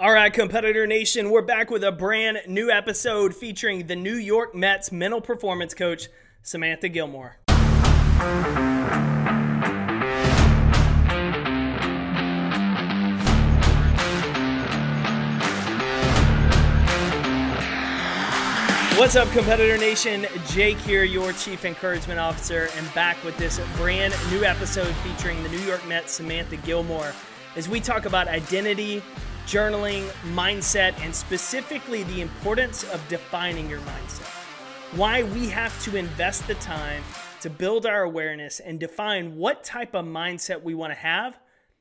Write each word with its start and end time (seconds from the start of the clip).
All 0.00 0.12
right, 0.12 0.32
Competitor 0.32 0.86
Nation, 0.86 1.28
we're 1.28 1.42
back 1.42 1.70
with 1.70 1.82
a 1.82 1.90
brand 1.90 2.38
new 2.46 2.70
episode 2.70 3.34
featuring 3.34 3.88
the 3.88 3.96
New 3.96 4.14
York 4.14 4.54
Mets 4.54 4.92
mental 4.92 5.20
performance 5.20 5.74
coach, 5.74 6.06
Samantha 6.40 6.88
Gilmore. 6.88 7.38
What's 18.96 19.16
up, 19.16 19.28
Competitor 19.32 19.78
Nation? 19.78 20.28
Jake 20.46 20.78
here, 20.78 21.02
your 21.02 21.32
Chief 21.32 21.64
Encouragement 21.64 22.20
Officer, 22.20 22.68
and 22.76 22.94
back 22.94 23.16
with 23.24 23.36
this 23.36 23.58
brand 23.76 24.14
new 24.30 24.44
episode 24.44 24.94
featuring 24.98 25.42
the 25.42 25.48
New 25.48 25.58
York 25.62 25.84
Mets, 25.88 26.12
Samantha 26.12 26.56
Gilmore, 26.58 27.12
as 27.56 27.68
we 27.68 27.80
talk 27.80 28.06
about 28.06 28.28
identity, 28.28 29.02
journaling, 29.48 30.06
mindset, 30.34 30.92
and 31.00 31.14
specifically 31.14 32.02
the 32.02 32.20
importance 32.20 32.84
of 32.92 33.02
defining 33.08 33.66
your 33.66 33.80
mindset. 33.80 34.28
Why 34.94 35.22
we 35.22 35.48
have 35.48 35.82
to 35.84 35.96
invest 35.96 36.46
the 36.46 36.54
time 36.56 37.02
to 37.40 37.48
build 37.48 37.86
our 37.86 38.02
awareness 38.02 38.60
and 38.60 38.78
define 38.78 39.36
what 39.36 39.64
type 39.64 39.94
of 39.94 40.04
mindset 40.04 40.62
we 40.62 40.74
want 40.74 40.92
to 40.92 40.98
have 40.98 41.38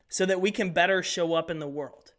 so 0.07 0.25
that 0.25 0.39
we 0.39 0.49
can 0.49 0.71
better 0.71 1.03
show 1.03 1.33
up 1.33 1.51
in 1.51 1.59
the 1.59 1.67
world. 1.67 2.13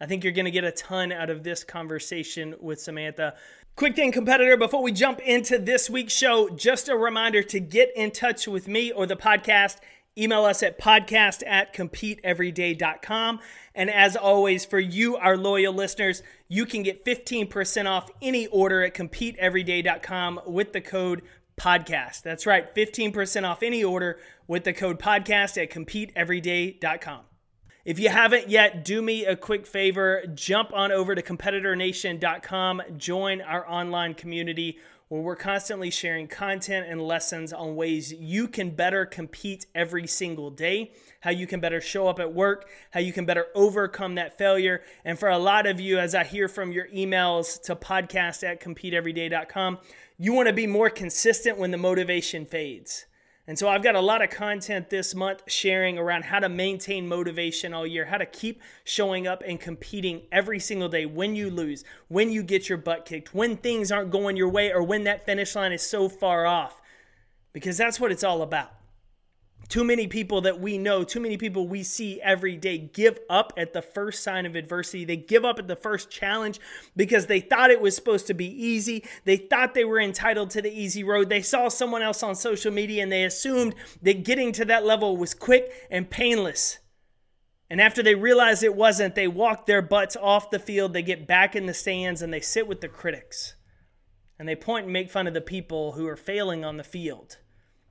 I 0.00 0.06
think 0.06 0.24
you're 0.24 0.32
going 0.32 0.46
to 0.46 0.50
get 0.50 0.64
a 0.64 0.72
ton 0.72 1.12
out 1.12 1.28
of 1.28 1.42
this 1.42 1.62
conversation 1.62 2.54
with 2.58 2.80
Samantha. 2.80 3.34
Quick 3.76 3.96
thing, 3.96 4.12
competitor, 4.12 4.56
before 4.56 4.82
we 4.82 4.92
jump 4.92 5.20
into 5.20 5.58
this 5.58 5.90
week's 5.90 6.14
show, 6.14 6.48
just 6.48 6.88
a 6.88 6.96
reminder 6.96 7.42
to 7.42 7.60
get 7.60 7.90
in 7.94 8.12
touch 8.12 8.48
with 8.48 8.66
me 8.66 8.92
or 8.92 9.04
the 9.04 9.16
podcast. 9.16 9.76
Email 10.18 10.44
us 10.44 10.62
at 10.62 10.78
podcast 10.78 11.42
at 11.46 11.74
competeeveryday.com. 11.74 13.40
And 13.74 13.90
as 13.90 14.16
always, 14.16 14.64
for 14.64 14.78
you, 14.78 15.16
our 15.16 15.36
loyal 15.36 15.74
listeners, 15.74 16.22
you 16.48 16.64
can 16.64 16.82
get 16.82 17.04
15% 17.04 17.86
off 17.86 18.10
any 18.22 18.46
order 18.46 18.82
at 18.82 18.94
competeeveryday.com 18.94 20.40
with 20.46 20.72
the 20.72 20.80
code 20.80 21.22
podcast. 21.60 22.22
That's 22.22 22.46
right, 22.46 22.74
15% 22.74 23.44
off 23.44 23.62
any 23.62 23.84
order 23.84 24.18
with 24.46 24.64
the 24.64 24.72
code 24.72 24.98
podcast 24.98 25.62
at 25.62 25.70
competeeveryday.com. 25.70 27.20
If 27.84 28.00
you 28.00 28.08
haven't 28.08 28.48
yet, 28.48 28.84
do 28.84 29.00
me 29.00 29.24
a 29.24 29.36
quick 29.36 29.64
favor. 29.66 30.24
Jump 30.34 30.72
on 30.72 30.90
over 30.90 31.14
to 31.14 31.22
competitornation.com, 31.22 32.82
join 32.96 33.40
our 33.40 33.68
online 33.68 34.14
community 34.14 34.78
where 35.08 35.20
we're 35.20 35.36
constantly 35.36 35.90
sharing 35.90 36.26
content 36.26 36.86
and 36.88 37.00
lessons 37.00 37.52
on 37.52 37.76
ways 37.76 38.12
you 38.12 38.48
can 38.48 38.70
better 38.70 39.06
compete 39.06 39.66
every 39.74 40.06
single 40.06 40.50
day, 40.50 40.92
how 41.20 41.30
you 41.30 41.46
can 41.46 41.60
better 41.60 41.80
show 41.80 42.08
up 42.08 42.18
at 42.18 42.34
work, 42.34 42.68
how 42.90 43.00
you 43.00 43.12
can 43.12 43.24
better 43.24 43.46
overcome 43.54 44.16
that 44.16 44.36
failure. 44.36 44.82
And 45.04 45.18
for 45.18 45.28
a 45.28 45.38
lot 45.38 45.66
of 45.66 45.78
you, 45.78 45.98
as 45.98 46.14
I 46.14 46.24
hear 46.24 46.48
from 46.48 46.72
your 46.72 46.88
emails 46.88 47.62
to 47.62 47.76
podcast 47.76 48.42
at 48.42 48.60
competeeveryday.com, 48.60 49.78
you 50.18 50.32
want 50.32 50.48
to 50.48 50.52
be 50.52 50.66
more 50.66 50.90
consistent 50.90 51.58
when 51.58 51.70
the 51.70 51.78
motivation 51.78 52.44
fades. 52.44 53.06
And 53.48 53.56
so 53.56 53.68
I've 53.68 53.82
got 53.82 53.94
a 53.94 54.00
lot 54.00 54.22
of 54.22 54.30
content 54.30 54.90
this 54.90 55.14
month 55.14 55.42
sharing 55.46 55.98
around 55.98 56.24
how 56.24 56.40
to 56.40 56.48
maintain 56.48 57.06
motivation 57.06 57.72
all 57.72 57.86
year, 57.86 58.04
how 58.04 58.18
to 58.18 58.26
keep 58.26 58.60
showing 58.82 59.28
up 59.28 59.42
and 59.46 59.60
competing 59.60 60.22
every 60.32 60.58
single 60.58 60.88
day 60.88 61.06
when 61.06 61.36
you 61.36 61.48
lose, 61.48 61.84
when 62.08 62.30
you 62.30 62.42
get 62.42 62.68
your 62.68 62.78
butt 62.78 63.04
kicked, 63.04 63.34
when 63.34 63.56
things 63.56 63.92
aren't 63.92 64.10
going 64.10 64.36
your 64.36 64.48
way, 64.48 64.72
or 64.72 64.82
when 64.82 65.04
that 65.04 65.24
finish 65.24 65.54
line 65.54 65.72
is 65.72 65.82
so 65.82 66.08
far 66.08 66.44
off. 66.44 66.80
Because 67.52 67.76
that's 67.76 68.00
what 68.00 68.10
it's 68.10 68.24
all 68.24 68.42
about. 68.42 68.75
Too 69.68 69.82
many 69.82 70.06
people 70.06 70.42
that 70.42 70.60
we 70.60 70.78
know, 70.78 71.02
too 71.02 71.18
many 71.18 71.36
people 71.36 71.66
we 71.66 71.82
see 71.82 72.20
every 72.22 72.56
day 72.56 72.78
give 72.78 73.18
up 73.28 73.52
at 73.56 73.72
the 73.72 73.82
first 73.82 74.22
sign 74.22 74.46
of 74.46 74.54
adversity. 74.54 75.04
They 75.04 75.16
give 75.16 75.44
up 75.44 75.58
at 75.58 75.66
the 75.66 75.74
first 75.74 76.08
challenge 76.08 76.60
because 76.94 77.26
they 77.26 77.40
thought 77.40 77.72
it 77.72 77.80
was 77.80 77.96
supposed 77.96 78.28
to 78.28 78.34
be 78.34 78.46
easy. 78.46 79.04
They 79.24 79.36
thought 79.36 79.74
they 79.74 79.84
were 79.84 79.98
entitled 80.00 80.50
to 80.50 80.62
the 80.62 80.70
easy 80.72 81.02
road. 81.02 81.28
They 81.28 81.42
saw 81.42 81.68
someone 81.68 82.02
else 82.02 82.22
on 82.22 82.36
social 82.36 82.72
media 82.72 83.02
and 83.02 83.10
they 83.10 83.24
assumed 83.24 83.74
that 84.02 84.24
getting 84.24 84.52
to 84.52 84.64
that 84.66 84.86
level 84.86 85.16
was 85.16 85.34
quick 85.34 85.72
and 85.90 86.08
painless. 86.08 86.78
And 87.68 87.80
after 87.80 88.04
they 88.04 88.14
realize 88.14 88.62
it 88.62 88.76
wasn't, 88.76 89.16
they 89.16 89.26
walk 89.26 89.66
their 89.66 89.82
butts 89.82 90.16
off 90.16 90.50
the 90.50 90.60
field, 90.60 90.92
they 90.92 91.02
get 91.02 91.26
back 91.26 91.56
in 91.56 91.66
the 91.66 91.74
stands, 91.74 92.22
and 92.22 92.32
they 92.32 92.40
sit 92.40 92.68
with 92.68 92.80
the 92.80 92.88
critics. 92.88 93.56
And 94.38 94.48
they 94.48 94.54
point 94.54 94.84
and 94.84 94.92
make 94.92 95.10
fun 95.10 95.26
of 95.26 95.34
the 95.34 95.40
people 95.40 95.92
who 95.92 96.06
are 96.06 96.16
failing 96.16 96.64
on 96.64 96.76
the 96.76 96.84
field 96.84 97.38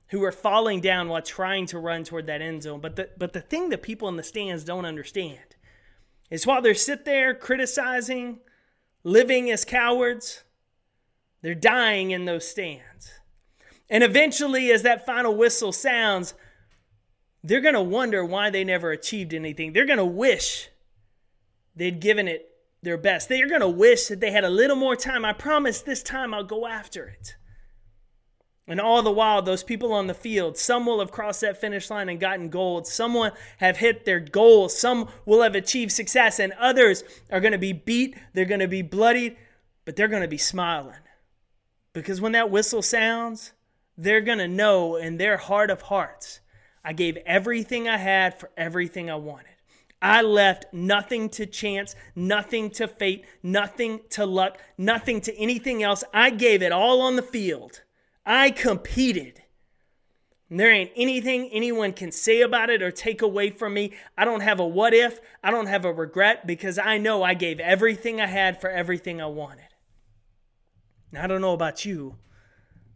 who 0.08 0.22
are 0.24 0.32
falling 0.32 0.80
down 0.80 1.08
while 1.08 1.22
trying 1.22 1.66
to 1.66 1.78
run 1.78 2.04
toward 2.04 2.26
that 2.26 2.42
end 2.42 2.62
zone. 2.62 2.80
But 2.80 2.96
the, 2.96 3.10
but 3.16 3.32
the 3.32 3.40
thing 3.40 3.70
that 3.70 3.82
people 3.82 4.08
in 4.08 4.16
the 4.16 4.22
stands 4.22 4.64
don't 4.64 4.84
understand 4.84 5.56
is 6.30 6.46
while 6.46 6.62
they're 6.62 6.74
sit 6.74 7.04
there 7.04 7.34
criticizing, 7.34 8.38
living 9.02 9.50
as 9.50 9.64
cowards, 9.64 10.44
they're 11.42 11.54
dying 11.54 12.10
in 12.10 12.24
those 12.24 12.46
stands. 12.46 13.12
And 13.88 14.02
eventually, 14.02 14.70
as 14.72 14.82
that 14.82 15.06
final 15.06 15.34
whistle 15.34 15.72
sounds, 15.72 16.34
they're 17.44 17.60
going 17.60 17.74
to 17.74 17.82
wonder 17.82 18.24
why 18.24 18.50
they 18.50 18.64
never 18.64 18.90
achieved 18.90 19.32
anything. 19.32 19.72
They're 19.72 19.86
going 19.86 19.98
to 19.98 20.04
wish 20.04 20.68
they'd 21.76 22.00
given 22.00 22.26
it 22.26 22.50
their 22.82 22.98
best. 22.98 23.28
They're 23.28 23.48
going 23.48 23.60
to 23.60 23.68
wish 23.68 24.06
that 24.06 24.20
they 24.20 24.32
had 24.32 24.44
a 24.44 24.50
little 24.50 24.76
more 24.76 24.96
time. 24.96 25.24
I 25.24 25.32
promise 25.32 25.80
this 25.80 26.02
time 26.02 26.34
I'll 26.34 26.44
go 26.44 26.66
after 26.66 27.06
it. 27.06 27.36
And 28.68 28.80
all 28.80 29.02
the 29.02 29.12
while, 29.12 29.42
those 29.42 29.62
people 29.62 29.92
on 29.92 30.08
the 30.08 30.14
field, 30.14 30.56
some 30.58 30.86
will 30.86 30.98
have 30.98 31.12
crossed 31.12 31.40
that 31.42 31.60
finish 31.60 31.88
line 31.88 32.08
and 32.08 32.18
gotten 32.18 32.48
gold. 32.48 32.86
Some 32.86 33.14
will 33.14 33.30
have 33.58 33.76
hit 33.76 34.04
their 34.04 34.18
goals. 34.18 34.76
Some 34.76 35.08
will 35.24 35.42
have 35.42 35.54
achieved 35.54 35.92
success. 35.92 36.40
And 36.40 36.52
others 36.54 37.04
are 37.30 37.40
going 37.40 37.52
to 37.52 37.58
be 37.58 37.72
beat. 37.72 38.16
They're 38.32 38.44
going 38.44 38.60
to 38.60 38.68
be 38.68 38.82
bloodied, 38.82 39.36
but 39.84 39.94
they're 39.94 40.08
going 40.08 40.22
to 40.22 40.28
be 40.28 40.36
smiling. 40.36 40.98
Because 41.92 42.20
when 42.20 42.32
that 42.32 42.50
whistle 42.50 42.82
sounds, 42.82 43.52
they're 43.96 44.20
going 44.20 44.38
to 44.38 44.48
know 44.48 44.96
in 44.96 45.16
their 45.16 45.36
heart 45.36 45.70
of 45.70 45.82
hearts, 45.82 46.40
I 46.84 46.92
gave 46.92 47.16
everything 47.18 47.88
I 47.88 47.96
had 47.96 48.38
for 48.38 48.50
everything 48.56 49.08
I 49.08 49.14
wanted. 49.14 49.46
I 50.02 50.22
left 50.22 50.66
nothing 50.72 51.30
to 51.30 51.46
chance, 51.46 51.94
nothing 52.14 52.70
to 52.72 52.86
fate, 52.86 53.24
nothing 53.42 54.00
to 54.10 54.26
luck, 54.26 54.58
nothing 54.76 55.20
to 55.22 55.34
anything 55.36 55.82
else. 55.82 56.04
I 56.12 56.30
gave 56.30 56.62
it 56.62 56.72
all 56.72 57.00
on 57.00 57.16
the 57.16 57.22
field. 57.22 57.82
I 58.26 58.50
competed. 58.50 59.40
And 60.50 60.60
there 60.60 60.72
ain't 60.72 60.92
anything 60.96 61.48
anyone 61.52 61.92
can 61.92 62.12
say 62.12 62.40
about 62.40 62.70
it 62.70 62.82
or 62.82 62.90
take 62.90 63.22
away 63.22 63.50
from 63.50 63.74
me. 63.74 63.92
I 64.18 64.24
don't 64.24 64.42
have 64.42 64.60
a 64.60 64.66
what 64.66 64.92
if. 64.92 65.20
I 65.42 65.50
don't 65.50 65.66
have 65.66 65.84
a 65.84 65.92
regret 65.92 66.46
because 66.46 66.78
I 66.78 66.98
know 66.98 67.22
I 67.22 67.34
gave 67.34 67.60
everything 67.60 68.20
I 68.20 68.26
had 68.26 68.60
for 68.60 68.68
everything 68.68 69.20
I 69.20 69.26
wanted. 69.26 69.64
Now, 71.12 71.24
I 71.24 71.26
don't 71.28 71.40
know 71.40 71.52
about 71.52 71.84
you, 71.84 72.16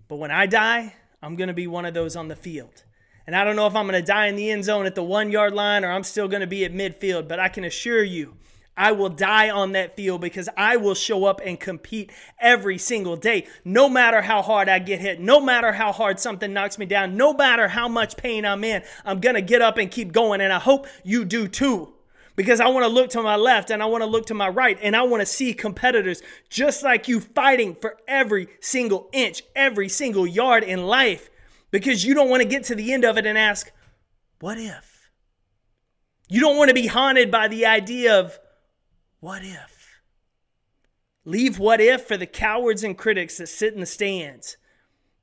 but 0.09 0.17
when 0.17 0.31
I 0.31 0.47
die, 0.47 0.95
I'm 1.23 1.37
going 1.37 1.49
to 1.49 1.55
be 1.55 1.67
one 1.67 1.87
of 1.87 1.95
those 1.95 2.17
on 2.17 2.29
the 2.29 2.37
field. 2.37 2.85
And 3.27 3.37
I 3.37 3.45
don't 3.45 3.57
know 3.57 3.67
if 3.67 3.77
I'm 3.77 3.87
going 3.87 4.01
to 4.01 4.07
die 4.07 4.27
in 4.27 4.37
the 4.37 4.51
end 4.51 4.65
zone 4.65 4.87
at 4.87 4.95
the 4.95 5.03
one 5.03 5.31
yard 5.31 5.55
line 5.55 5.85
or 5.85 5.93
I'm 5.93 6.03
still 6.03 6.29
going 6.29 6.41
to 6.41 6.47
be 6.47 6.65
at 6.65 6.73
midfield, 6.73 7.29
but 7.29 7.39
I 7.39 7.49
can 7.49 7.65
assure 7.65 8.03
you 8.03 8.37
I 8.81 8.93
will 8.93 9.11
die 9.11 9.51
on 9.51 9.73
that 9.73 9.95
field 9.95 10.23
because 10.23 10.49
I 10.57 10.79
will 10.79 10.95
show 10.95 11.27
up 11.27 11.43
and 11.45 11.61
compete 11.61 12.11
every 12.39 12.79
single 12.79 13.15
day, 13.15 13.47
no 13.63 13.91
matter 13.91 14.23
how 14.23 14.41
hard 14.41 14.71
I 14.71 14.79
get 14.79 15.01
hit, 15.01 15.21
no 15.21 15.39
matter 15.39 15.71
how 15.71 15.93
hard 15.93 16.19
something 16.19 16.55
knocks 16.55 16.79
me 16.79 16.87
down, 16.87 17.15
no 17.15 17.35
matter 17.35 17.69
how 17.69 17.89
much 17.89 18.17
pain 18.17 18.47
I'm 18.47 18.65
in. 18.65 18.83
I'm 19.05 19.21
going 19.21 19.35
to 19.35 19.43
get 19.43 19.61
up 19.61 19.77
and 19.77 19.91
keep 19.91 20.13
going. 20.13 20.41
And 20.41 20.51
I 20.51 20.59
hope 20.59 20.87
you 21.05 21.27
do 21.27 21.47
too. 21.47 21.93
Because 22.37 22.59
I 22.59 22.69
want 22.69 22.85
to 22.85 22.89
look 22.89 23.11
to 23.11 23.23
my 23.23 23.37
left 23.37 23.71
and 23.71 23.83
I 23.83 23.87
want 23.87 24.01
to 24.01 24.07
look 24.09 24.25
to 24.27 24.35
my 24.35 24.49
right 24.49 24.79
and 24.81 24.97
I 24.97 25.03
want 25.03 25.21
to 25.21 25.27
see 25.27 25.53
competitors 25.53 26.23
just 26.49 26.83
like 26.83 27.07
you 27.07 27.21
fighting 27.21 27.77
for 27.79 27.99
every 28.09 28.49
single 28.61 29.11
inch, 29.12 29.43
every 29.55 29.91
single 29.91 30.27
yard 30.27 30.65
in 30.65 30.87
life. 30.87 31.29
Because 31.71 32.03
you 32.03 32.15
don't 32.15 32.31
want 32.31 32.43
to 32.43 32.49
get 32.49 32.65
to 32.65 32.75
the 32.75 32.95
end 32.95 33.05
of 33.05 33.19
it 33.19 33.27
and 33.27 33.37
ask, 33.37 33.71
what 34.41 34.57
if? 34.57 35.11
You 36.31 36.41
don't 36.41 36.57
want 36.57 36.69
to 36.69 36.75
be 36.75 36.87
haunted 36.87 37.31
by 37.31 37.49
the 37.49 37.67
idea 37.67 38.19
of, 38.19 38.39
what 39.20 39.42
if? 39.42 40.00
Leave 41.26 41.58
what 41.58 41.81
if 41.81 42.06
for 42.06 42.17
the 42.17 42.26
cowards 42.26 42.82
and 42.82 42.96
critics 42.96 43.37
that 43.37 43.46
sit 43.46 43.75
in 43.75 43.81
the 43.81 43.87
stands, 43.87 44.56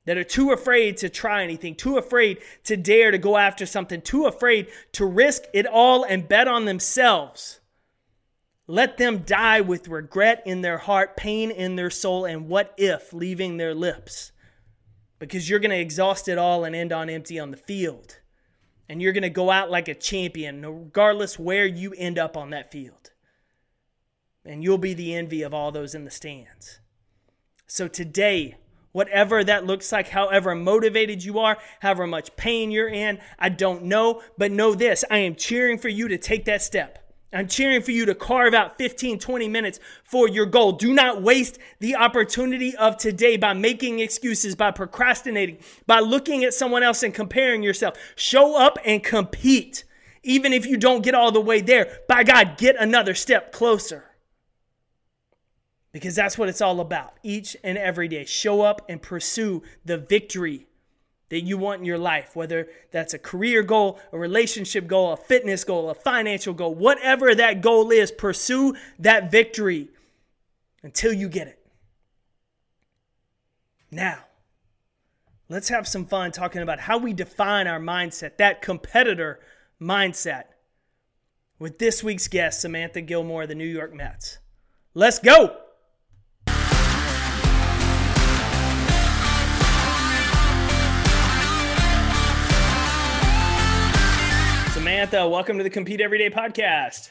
that 0.04 0.16
are 0.16 0.24
too 0.24 0.52
afraid 0.52 0.96
to 0.96 1.08
try 1.08 1.42
anything, 1.42 1.74
too 1.74 1.98
afraid 1.98 2.38
to 2.64 2.76
dare 2.76 3.10
to 3.10 3.18
go 3.18 3.36
after 3.36 3.66
something, 3.66 4.00
too 4.00 4.26
afraid 4.26 4.68
to 4.92 5.04
risk 5.04 5.42
it 5.52 5.66
all 5.66 6.04
and 6.04 6.28
bet 6.28 6.46
on 6.46 6.64
themselves. 6.64 7.60
Let 8.68 8.98
them 8.98 9.18
die 9.18 9.60
with 9.60 9.88
regret 9.88 10.42
in 10.46 10.60
their 10.60 10.78
heart, 10.78 11.16
pain 11.16 11.50
in 11.50 11.74
their 11.74 11.90
soul, 11.90 12.24
and 12.24 12.48
what 12.48 12.74
if 12.76 13.12
leaving 13.12 13.56
their 13.56 13.74
lips. 13.74 14.30
Because 15.18 15.50
you're 15.50 15.58
going 15.58 15.72
to 15.72 15.80
exhaust 15.80 16.28
it 16.28 16.38
all 16.38 16.64
and 16.64 16.76
end 16.76 16.92
on 16.92 17.10
empty 17.10 17.40
on 17.40 17.50
the 17.50 17.56
field. 17.56 18.20
And 18.88 19.02
you're 19.02 19.12
going 19.12 19.22
to 19.22 19.30
go 19.30 19.50
out 19.50 19.70
like 19.70 19.88
a 19.88 19.94
champion, 19.94 20.64
regardless 20.64 21.38
where 21.38 21.66
you 21.66 21.92
end 21.98 22.18
up 22.18 22.36
on 22.36 22.50
that 22.50 22.70
field 22.70 23.10
and 24.48 24.64
you'll 24.64 24.78
be 24.78 24.94
the 24.94 25.14
envy 25.14 25.42
of 25.42 25.52
all 25.52 25.70
those 25.70 25.94
in 25.94 26.04
the 26.04 26.10
stands. 26.10 26.80
So 27.66 27.86
today, 27.86 28.56
whatever 28.92 29.44
that 29.44 29.66
looks 29.66 29.92
like, 29.92 30.08
however 30.08 30.54
motivated 30.54 31.22
you 31.22 31.38
are, 31.38 31.58
however 31.80 32.06
much 32.06 32.34
pain 32.36 32.70
you're 32.70 32.88
in, 32.88 33.18
I 33.38 33.50
don't 33.50 33.84
know, 33.84 34.22
but 34.38 34.50
know 34.50 34.74
this 34.74 35.04
I 35.10 35.18
am 35.18 35.34
cheering 35.34 35.78
for 35.78 35.88
you 35.88 36.08
to 36.08 36.18
take 36.18 36.46
that 36.46 36.62
step. 36.62 37.04
I'm 37.30 37.46
cheering 37.46 37.82
for 37.82 37.90
you 37.90 38.06
to 38.06 38.14
carve 38.14 38.54
out 38.54 38.78
15, 38.78 39.18
20 39.18 39.48
minutes 39.48 39.80
for 40.02 40.30
your 40.30 40.46
goal. 40.46 40.72
Do 40.72 40.94
not 40.94 41.20
waste 41.20 41.58
the 41.78 41.96
opportunity 41.96 42.74
of 42.74 42.96
today 42.96 43.36
by 43.36 43.52
making 43.52 44.00
excuses, 44.00 44.54
by 44.54 44.70
procrastinating, 44.70 45.58
by 45.86 46.00
looking 46.00 46.42
at 46.42 46.54
someone 46.54 46.82
else 46.82 47.02
and 47.02 47.12
comparing 47.12 47.62
yourself. 47.62 47.98
Show 48.16 48.56
up 48.58 48.78
and 48.82 49.04
compete. 49.04 49.84
Even 50.22 50.54
if 50.54 50.64
you 50.64 50.78
don't 50.78 51.04
get 51.04 51.14
all 51.14 51.30
the 51.30 51.40
way 51.40 51.60
there, 51.60 52.00
by 52.08 52.24
God, 52.24 52.56
get 52.56 52.76
another 52.80 53.14
step 53.14 53.52
closer. 53.52 54.07
Because 55.92 56.14
that's 56.14 56.36
what 56.36 56.48
it's 56.48 56.60
all 56.60 56.80
about 56.80 57.14
each 57.22 57.56
and 57.64 57.78
every 57.78 58.08
day. 58.08 58.24
Show 58.24 58.60
up 58.60 58.84
and 58.88 59.00
pursue 59.00 59.62
the 59.84 59.96
victory 59.96 60.66
that 61.30 61.42
you 61.42 61.58
want 61.58 61.80
in 61.80 61.84
your 61.84 61.98
life, 61.98 62.34
whether 62.34 62.68
that's 62.90 63.14
a 63.14 63.18
career 63.18 63.62
goal, 63.62 63.98
a 64.12 64.18
relationship 64.18 64.86
goal, 64.86 65.12
a 65.12 65.16
fitness 65.16 65.64
goal, 65.64 65.90
a 65.90 65.94
financial 65.94 66.54
goal, 66.54 66.74
whatever 66.74 67.34
that 67.34 67.60
goal 67.60 67.90
is, 67.90 68.10
pursue 68.10 68.74
that 68.98 69.30
victory 69.30 69.88
until 70.82 71.12
you 71.12 71.28
get 71.28 71.48
it. 71.48 71.58
Now, 73.90 74.24
let's 75.48 75.68
have 75.68 75.88
some 75.88 76.06
fun 76.06 76.32
talking 76.32 76.62
about 76.62 76.80
how 76.80 76.98
we 76.98 77.12
define 77.12 77.66
our 77.66 77.80
mindset, 77.80 78.36
that 78.38 78.62
competitor 78.62 79.40
mindset, 79.80 80.44
with 81.58 81.78
this 81.78 82.04
week's 82.04 82.28
guest, 82.28 82.60
Samantha 82.60 83.00
Gilmore, 83.00 83.46
the 83.46 83.54
New 83.54 83.66
York 83.66 83.92
Mets. 83.92 84.38
Let's 84.94 85.18
go! 85.18 85.56
Samantha, 94.98 95.28
welcome 95.28 95.58
to 95.58 95.62
the 95.62 95.70
Compete 95.70 96.00
Everyday 96.00 96.28
podcast. 96.28 97.10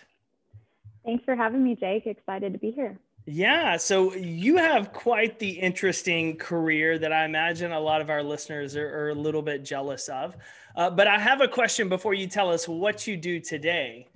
Thanks 1.06 1.24
for 1.24 1.38
having 1.38 1.64
me, 1.64 1.74
Jake. 1.74 2.06
Excited 2.06 2.52
to 2.52 2.60
be 2.60 2.70
here. 2.70 3.00
Yeah, 3.26 3.78
so 3.78 4.14
you 4.14 4.58
have 4.58 4.92
quite 4.92 5.40
the 5.40 5.52
interesting 5.52 6.36
career 6.36 7.00
that 7.00 7.14
I 7.14 7.24
imagine 7.24 7.72
a 7.72 7.80
lot 7.80 8.02
of 8.02 8.10
our 8.10 8.22
listeners 8.22 8.76
are, 8.76 8.90
are 8.90 9.10
a 9.12 9.16
little 9.16 9.42
bit 9.42 9.64
jealous 9.64 10.10
of. 10.10 10.36
Uh, 10.76 10.90
but 10.90 11.08
I 11.08 11.18
have 11.18 11.40
a 11.40 11.48
question 11.48 11.88
before 11.88 12.14
you 12.14 12.28
tell 12.28 12.52
us 12.52 12.68
what 12.68 13.08
you 13.08 13.16
do 13.16 13.40
today. 13.40 14.10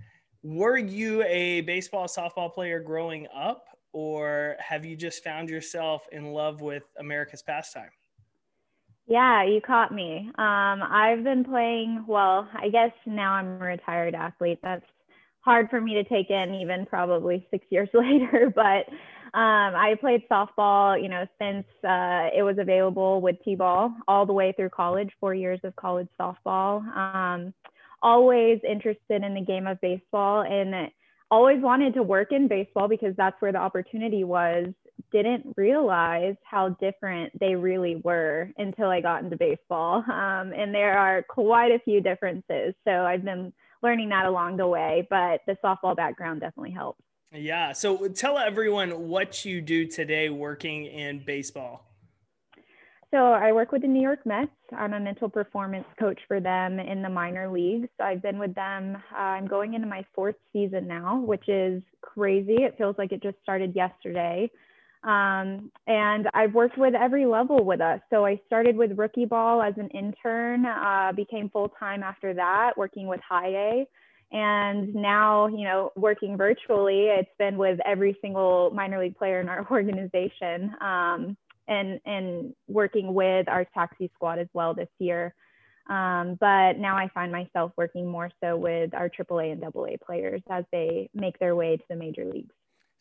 Were 0.44 0.78
you 0.78 1.24
a 1.24 1.62
baseball, 1.62 2.08
softball 2.08 2.54
player 2.54 2.82
growing 2.82 3.26
up, 3.34 3.68
or 3.94 4.58
have 4.60 4.84
you 4.84 4.98
just 4.98 5.24
found 5.24 5.50
yourself 5.50 6.06
in 6.12 6.34
love 6.34 6.60
with 6.60 6.84
America's 7.00 7.42
pastime? 7.42 7.92
Yeah, 9.12 9.44
you 9.44 9.60
caught 9.60 9.94
me. 9.94 10.30
Um, 10.38 10.82
I've 10.82 11.22
been 11.26 11.44
playing, 11.44 12.06
well, 12.08 12.48
I 12.54 12.70
guess 12.70 12.92
now 13.06 13.34
I'm 13.34 13.62
a 13.62 13.66
retired 13.66 14.16
athlete. 14.16 14.60
That's 14.64 14.86
hard 15.42 15.70
for 15.70 15.82
me 15.82 15.96
to 15.96 16.06
take 16.06 16.30
in, 16.30 16.56
even 16.56 16.86
probably 16.86 17.46
six 17.52 17.66
years 17.70 17.90
later. 17.94 18.50
But 18.56 18.88
um, 19.38 19.76
I 19.76 19.98
played 20.00 20.22
softball, 20.32 21.02
you 21.02 21.10
know, 21.10 21.26
since 21.42 21.66
uh, 21.84 22.30
it 22.34 22.42
was 22.42 22.56
available 22.58 23.20
with 23.20 23.36
T 23.44 23.54
ball 23.54 23.94
all 24.08 24.26
the 24.26 24.32
way 24.32 24.54
through 24.54 24.70
college, 24.70 25.10
four 25.20 25.36
years 25.36 25.60
of 25.66 25.76
college 25.76 26.08
softball. 26.18 26.82
Um, 26.96 27.54
always 28.02 28.62
interested 28.66 29.24
in 29.24 29.34
the 29.34 29.42
game 29.42 29.68
of 29.68 29.82
baseball 29.82 30.44
and 30.44 30.90
always 31.30 31.62
wanted 31.62 31.96
to 31.96 32.04
work 32.04 32.32
in 32.32 32.48
baseball 32.48 32.88
because 32.88 33.14
that's 33.18 33.36
where 33.42 33.52
the 33.52 33.58
opportunity 33.58 34.24
was 34.24 34.68
didn't 35.12 35.54
realize 35.58 36.36
how 36.44 36.70
different 36.70 37.38
they 37.40 37.56
really 37.56 38.02
were 38.04 38.52
until 38.58 38.90
I 38.90 39.02
got 39.02 39.24
into 39.24 39.38
baseball. 39.38 40.04
Um, 40.22 40.54
and 40.54 40.74
there 40.74 40.98
are 40.98 41.24
quite 41.24 41.72
a 41.72 41.80
few 41.80 42.00
differences. 42.00 42.76
So 42.86 42.92
I've 42.92 43.24
been 43.24 43.52
learning 43.82 44.10
that 44.10 44.26
along 44.26 44.58
the 44.58 44.68
way, 44.68 45.08
but 45.10 45.42
the 45.48 45.58
softball 45.64 45.96
background 45.96 46.42
definitely 46.42 46.72
helps. 46.72 47.02
Yeah. 47.34 47.72
So 47.74 48.08
tell 48.10 48.38
everyone 48.38 49.08
what 49.08 49.46
you 49.46 49.62
do 49.62 49.88
today 49.88 50.30
working 50.30 50.86
in 50.86 51.24
baseball. 51.26 51.92
So 53.12 53.18
I 53.18 53.52
work 53.52 53.74
with 53.74 53.82
the 53.82 53.90
New 53.90 54.02
York 54.02 54.26
Mets. 54.26 54.52
I'm 54.72 54.94
a 54.94 55.00
mental 55.00 55.28
performance 55.28 55.86
coach 56.00 56.20
for 56.30 56.40
them 56.40 56.80
in 56.80 57.02
the 57.02 57.10
minor 57.10 57.52
leagues. 57.52 57.90
So 57.98 58.06
I've 58.06 58.22
been 58.22 58.40
with 58.40 58.56
them. 58.56 58.96
Uh, 59.14 59.18
I'm 59.18 59.48
going 59.48 59.74
into 59.74 59.86
my 59.88 60.06
fourth 60.16 60.36
season 60.54 60.88
now, 60.88 61.20
which 61.20 61.50
is 61.50 61.84
crazy. 62.00 62.56
It 62.60 62.76
feels 62.78 62.96
like 62.98 63.12
it 63.12 63.22
just 63.22 63.36
started 63.44 63.76
yesterday. 63.76 64.50
Um, 65.04 65.72
and 65.88 66.30
I've 66.34 66.54
worked 66.54 66.78
with 66.78 66.94
every 66.94 67.26
level 67.26 67.64
with 67.64 67.82
us. 67.82 68.00
So 68.12 68.26
I 68.26 68.40
started 68.46 68.76
with 68.76 68.98
rookie 68.98 69.26
ball 69.26 69.62
as 69.62 69.74
an 69.78 69.90
intern, 69.90 70.66
uh, 70.66 71.12
became 71.16 71.50
full 71.50 71.70
time 71.80 72.04
after 72.04 72.34
that, 72.36 72.78
working 72.78 73.08
with 73.08 73.20
high 73.28 73.50
A. 73.50 73.88
And 74.32 74.94
now, 74.96 75.48
you 75.48 75.66
know, 75.66 75.92
working 75.96 76.38
virtually, 76.38 77.08
it's 77.08 77.32
been 77.38 77.58
with 77.58 77.80
every 77.86 78.16
single 78.22 78.72
minor 78.72 79.00
league 79.00 79.18
player 79.18 79.42
in 79.42 79.50
our 79.50 79.68
organization 79.72 80.74
um, 80.82 81.36
and, 81.68 82.00
and 82.06 82.54
working 82.68 83.14
with 83.14 83.50
our 83.50 83.66
taxi 83.74 84.10
squad 84.16 84.40
as 84.40 84.48
well 84.54 84.74
this 84.74 84.90
year. 85.00 85.34
Um, 85.90 86.38
but 86.40 86.78
now 86.78 86.96
I 86.96 87.10
find 87.14 87.32
myself 87.32 87.74
working 87.76 88.08
more 88.08 88.30
so 88.42 88.56
with 88.56 88.94
our 88.94 89.10
AAA 89.10 89.52
and 89.54 89.64
AA 89.64 89.98
players 90.06 90.42
as 90.50 90.64
they 90.72 91.10
make 91.14 91.40
their 91.40 91.56
way 91.56 91.76
to 91.76 91.84
the 91.90 91.96
major 91.96 92.24
leagues. 92.24 92.54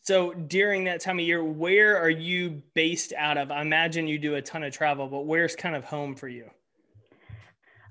So 0.02 0.32
during 0.32 0.84
that 0.84 1.00
time 1.00 1.18
of 1.18 1.24
year, 1.24 1.44
where 1.44 1.98
are 1.98 2.10
you 2.10 2.62
based 2.74 3.12
out 3.16 3.36
of? 3.36 3.50
I 3.50 3.60
imagine 3.60 4.08
you 4.08 4.18
do 4.18 4.34
a 4.34 4.42
ton 4.42 4.62
of 4.62 4.72
travel, 4.72 5.08
but 5.08 5.26
where's 5.26 5.54
kind 5.54 5.76
of 5.76 5.84
home 5.84 6.14
for 6.14 6.28
you? 6.28 6.50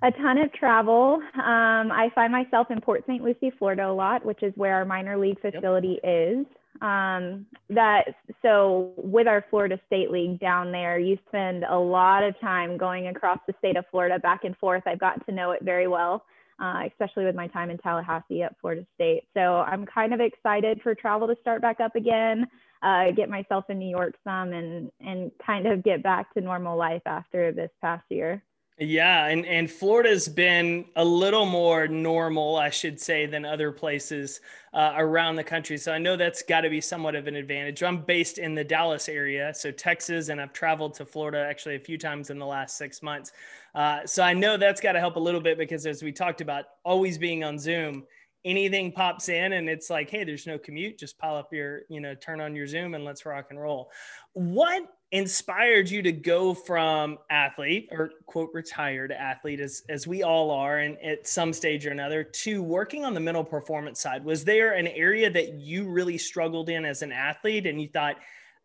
A 0.01 0.11
ton 0.11 0.38
of 0.38 0.51
travel. 0.53 1.21
Um, 1.35 1.91
I 1.91 2.09
find 2.15 2.31
myself 2.31 2.71
in 2.71 2.81
Port 2.81 3.03
St. 3.06 3.23
Lucie, 3.23 3.51
Florida 3.59 3.89
a 3.89 3.91
lot, 3.91 4.25
which 4.25 4.41
is 4.44 4.53
where 4.56 4.75
our 4.75 4.85
minor 4.85 5.17
league 5.17 5.39
facility 5.41 6.00
yep. 6.03 6.39
is. 6.39 6.45
Um, 6.81 7.45
that 7.69 8.06
so 8.41 8.94
with 8.95 9.27
our 9.27 9.44
Florida 9.50 9.77
State 9.85 10.09
League 10.09 10.39
down 10.39 10.71
there, 10.71 10.97
you 10.97 11.17
spend 11.27 11.65
a 11.65 11.77
lot 11.77 12.23
of 12.23 12.39
time 12.39 12.77
going 12.77 13.07
across 13.07 13.39
the 13.47 13.53
state 13.59 13.75
of 13.75 13.83
Florida 13.91 14.17
back 14.17 14.45
and 14.45 14.56
forth. 14.57 14.83
I've 14.85 15.00
gotten 15.00 15.23
to 15.25 15.33
know 15.33 15.51
it 15.51 15.61
very 15.61 15.88
well 15.88 16.23
uh, 16.61 16.83
especially 16.88 17.25
with 17.25 17.35
my 17.35 17.47
time 17.47 17.69
in 17.69 17.77
Tallahassee 17.77 18.44
at 18.44 18.56
Florida 18.59 18.85
State. 18.95 19.23
So 19.33 19.39
I'm 19.57 19.85
kind 19.85 20.13
of 20.13 20.19
excited 20.19 20.81
for 20.81 20.94
travel 20.95 21.27
to 21.27 21.35
start 21.41 21.61
back 21.61 21.79
up 21.79 21.95
again, 21.95 22.47
uh, 22.81 23.11
get 23.11 23.29
myself 23.29 23.65
in 23.69 23.79
New 23.79 23.89
York 23.89 24.15
some, 24.23 24.53
and 24.53 24.91
and 25.00 25.31
kind 25.45 25.67
of 25.67 25.83
get 25.83 26.03
back 26.03 26.33
to 26.33 26.41
normal 26.41 26.77
life 26.77 27.01
after 27.06 27.51
this 27.51 27.71
past 27.81 28.06
year. 28.09 28.44
Yeah, 28.81 29.25
and 29.25 29.45
and 29.45 29.69
Florida's 29.69 30.29
been 30.29 30.85
a 30.95 31.03
little 31.03 31.45
more 31.45 31.85
normal, 31.89 32.55
I 32.55 32.69
should 32.69 32.97
say, 32.97 33.25
than 33.25 33.43
other 33.43 33.73
places 33.73 34.39
uh, 34.73 34.93
around 34.95 35.35
the 35.35 35.43
country. 35.43 35.77
So 35.77 35.91
I 35.91 35.97
know 35.97 36.15
that's 36.15 36.41
got 36.43 36.61
to 36.61 36.69
be 36.69 36.79
somewhat 36.79 37.13
of 37.13 37.27
an 37.27 37.35
advantage. 37.35 37.83
I'm 37.83 38.01
based 38.01 38.37
in 38.37 38.55
the 38.55 38.63
Dallas 38.63 39.09
area, 39.09 39.54
so 39.54 39.69
Texas, 39.69 40.30
and 40.30 40.39
I've 40.39 40.54
traveled 40.54 40.94
to 40.94 41.06
Florida 41.06 41.39
actually 41.39 41.75
a 41.75 41.80
few 41.80 41.97
times 41.97 42.30
in 42.30 42.39
the 42.39 42.45
last 42.45 42.77
six 42.77 43.04
months. 43.04 43.33
Uh, 43.75 44.06
so 44.06 44.23
I 44.23 44.33
know 44.33 44.56
that's 44.56 44.80
got 44.80 44.94
to 44.94 44.99
help 44.99 45.18
a 45.18 45.19
little 45.19 45.42
bit 45.42 45.57
because 45.57 45.85
as 45.85 46.01
we 46.01 46.13
talked 46.13 46.39
about, 46.39 46.63
always 46.85 47.18
being 47.18 47.44
on 47.44 47.59
Zoom, 47.59 48.06
anything 48.45 48.94
pops 48.94 49.27
in 49.27 49.54
and 49.54 49.68
it's 49.69 49.89
like, 49.89 50.09
hey, 50.09 50.23
there's 50.23 50.47
no 50.47 50.57
commute, 50.57 50.97
just 50.97 51.18
pile 51.18 51.35
up 51.35 51.51
your, 51.51 51.81
you 51.89 51.99
know, 51.99 52.15
turn 52.15 52.39
on 52.39 52.56
your 52.56 52.65
Zoom 52.65 52.94
and 52.94 53.04
let's 53.04 53.25
rock 53.25 53.47
and 53.49 53.59
roll. 53.59 53.92
What 54.31 54.83
inspired 55.11 55.89
you 55.89 56.01
to 56.04 56.11
go 56.11 56.54
from 56.54 57.18
athlete 57.31 57.89
or 57.92 58.11
quote 58.28 58.51
retired 58.54 59.11
athlete 59.11 59.59
as 59.59 59.81
as 59.89 60.06
we 60.06 60.21
all 60.21 60.51
are 60.51 60.80
and 60.80 60.97
at 61.04 61.28
some 61.28 61.51
stage 61.51 61.87
or 61.87 61.92
another 61.92 62.23
to 62.23 62.61
working 62.61 63.04
on 63.04 63.13
the 63.13 63.19
mental 63.19 63.44
performance 63.44 63.99
side? 63.99 64.23
Was 64.23 64.44
there 64.44 64.73
an 64.73 64.87
area 64.87 65.30
that 65.31 65.54
you 65.56 65.89
really 65.89 66.18
struggled 66.18 66.69
in 66.69 66.85
as 66.85 67.01
an 67.01 67.11
athlete 67.11 67.66
and 67.66 67.81
you 67.81 67.87
thought 67.87 68.18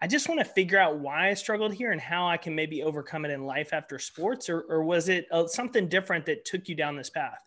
i 0.03 0.07
just 0.07 0.29
want 0.29 0.39
to 0.39 0.45
figure 0.45 0.79
out 0.79 0.99
why 0.99 1.31
i 1.31 1.35
struggled 1.35 1.73
here 1.73 1.93
and 1.93 2.01
how 2.01 2.27
i 2.29 2.37
can 2.37 2.55
maybe 2.55 2.83
overcome 2.83 3.25
it 3.25 3.31
in 3.31 3.47
life 3.47 3.73
after 3.73 3.99
sports 3.99 4.51
or, 4.51 4.63
or 4.69 4.83
was 4.83 5.09
it 5.09 5.27
uh, 5.33 5.47
something 5.47 5.89
different 5.89 6.27
that 6.27 6.45
took 6.45 6.69
you 6.69 6.75
down 6.75 6.97
this 6.97 7.11
path 7.11 7.39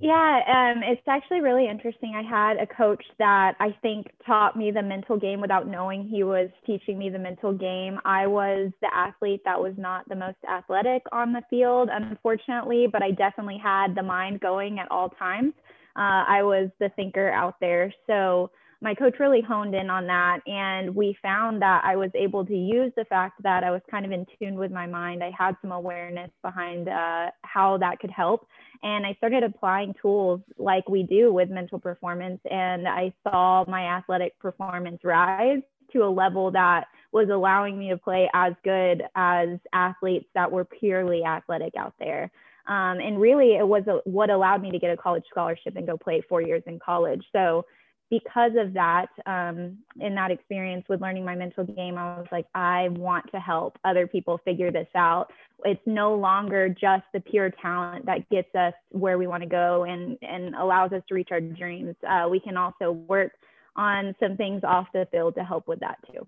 yeah, 0.00 0.40
um, 0.48 0.82
it's 0.82 1.02
actually 1.06 1.42
really 1.42 1.68
interesting. 1.68 2.14
I 2.16 2.22
had 2.22 2.56
a 2.56 2.66
coach 2.66 3.04
that 3.18 3.54
I 3.60 3.76
think 3.82 4.06
taught 4.26 4.56
me 4.56 4.70
the 4.70 4.82
mental 4.82 5.18
game 5.18 5.42
without 5.42 5.68
knowing 5.68 6.08
he 6.08 6.24
was 6.24 6.48
teaching 6.64 6.98
me 6.98 7.10
the 7.10 7.18
mental 7.18 7.52
game. 7.52 7.98
I 8.06 8.26
was 8.26 8.72
the 8.80 8.88
athlete 8.94 9.42
that 9.44 9.60
was 9.60 9.74
not 9.76 10.08
the 10.08 10.14
most 10.14 10.38
athletic 10.50 11.02
on 11.12 11.32
the 11.32 11.42
field, 11.50 11.90
unfortunately, 11.92 12.86
but 12.90 13.02
I 13.02 13.10
definitely 13.10 13.58
had 13.62 13.94
the 13.94 14.02
mind 14.02 14.40
going 14.40 14.78
at 14.78 14.90
all 14.90 15.10
times. 15.10 15.52
Uh, 15.96 16.24
I 16.26 16.42
was 16.42 16.70
the 16.78 16.88
thinker 16.96 17.30
out 17.30 17.56
there. 17.60 17.92
So 18.06 18.50
my 18.82 18.94
coach 18.94 19.16
really 19.18 19.42
honed 19.42 19.74
in 19.74 19.90
on 19.90 20.06
that. 20.06 20.40
And 20.46 20.94
we 20.94 21.16
found 21.20 21.60
that 21.60 21.82
I 21.84 21.96
was 21.96 22.10
able 22.14 22.46
to 22.46 22.56
use 22.56 22.92
the 22.96 23.04
fact 23.04 23.42
that 23.42 23.62
I 23.62 23.70
was 23.70 23.82
kind 23.90 24.06
of 24.06 24.12
in 24.12 24.26
tune 24.38 24.54
with 24.54 24.70
my 24.70 24.86
mind. 24.86 25.22
I 25.22 25.32
had 25.36 25.54
some 25.60 25.72
awareness 25.72 26.30
behind 26.42 26.88
uh, 26.88 27.30
how 27.42 27.76
that 27.78 27.98
could 28.00 28.10
help. 28.10 28.46
And 28.82 29.04
I 29.04 29.12
started 29.14 29.42
applying 29.42 29.94
tools 30.00 30.40
like 30.56 30.88
we 30.88 31.02
do 31.02 31.32
with 31.32 31.50
mental 31.50 31.78
performance. 31.78 32.40
And 32.50 32.88
I 32.88 33.12
saw 33.22 33.64
my 33.68 33.96
athletic 33.96 34.38
performance 34.38 35.00
rise 35.04 35.60
to 35.92 36.04
a 36.04 36.08
level 36.08 36.50
that 36.52 36.86
was 37.12 37.28
allowing 37.28 37.78
me 37.78 37.90
to 37.90 37.98
play 37.98 38.30
as 38.32 38.54
good 38.64 39.02
as 39.14 39.48
athletes 39.74 40.26
that 40.34 40.50
were 40.50 40.64
purely 40.64 41.24
athletic 41.24 41.74
out 41.76 41.94
there. 41.98 42.30
Um, 42.66 43.00
and 43.00 43.20
really, 43.20 43.56
it 43.56 43.66
was 43.66 43.82
a, 43.88 44.08
what 44.08 44.30
allowed 44.30 44.62
me 44.62 44.70
to 44.70 44.78
get 44.78 44.92
a 44.92 44.96
college 44.96 45.24
scholarship 45.28 45.76
and 45.76 45.86
go 45.86 45.96
play 45.96 46.22
four 46.28 46.40
years 46.40 46.62
in 46.66 46.78
college. 46.78 47.24
So, 47.32 47.66
because 48.10 48.52
of 48.58 48.72
that, 48.74 49.06
um, 49.26 49.78
in 50.00 50.14
that 50.16 50.32
experience 50.32 50.84
with 50.88 51.00
learning 51.00 51.24
my 51.24 51.36
mental 51.36 51.64
game, 51.64 51.96
I 51.96 52.18
was 52.18 52.26
like, 52.32 52.46
I 52.54 52.88
want 52.88 53.30
to 53.32 53.38
help 53.38 53.78
other 53.84 54.06
people 54.08 54.40
figure 54.44 54.72
this 54.72 54.88
out. 54.96 55.32
It's 55.64 55.80
no 55.86 56.14
longer 56.14 56.68
just 56.68 57.04
the 57.14 57.20
pure 57.20 57.50
talent 57.62 58.06
that 58.06 58.28
gets 58.28 58.52
us 58.54 58.74
where 58.90 59.16
we 59.16 59.28
want 59.28 59.44
to 59.44 59.48
go 59.48 59.84
and, 59.84 60.18
and 60.22 60.56
allows 60.56 60.92
us 60.92 61.02
to 61.08 61.14
reach 61.14 61.28
our 61.30 61.40
dreams. 61.40 61.94
Uh, 62.08 62.28
we 62.28 62.40
can 62.40 62.56
also 62.56 62.90
work 62.90 63.32
on 63.76 64.14
some 64.18 64.36
things 64.36 64.62
off 64.64 64.88
the 64.92 65.06
field 65.12 65.36
to 65.36 65.44
help 65.44 65.68
with 65.68 65.78
that 65.80 65.98
too. 66.12 66.26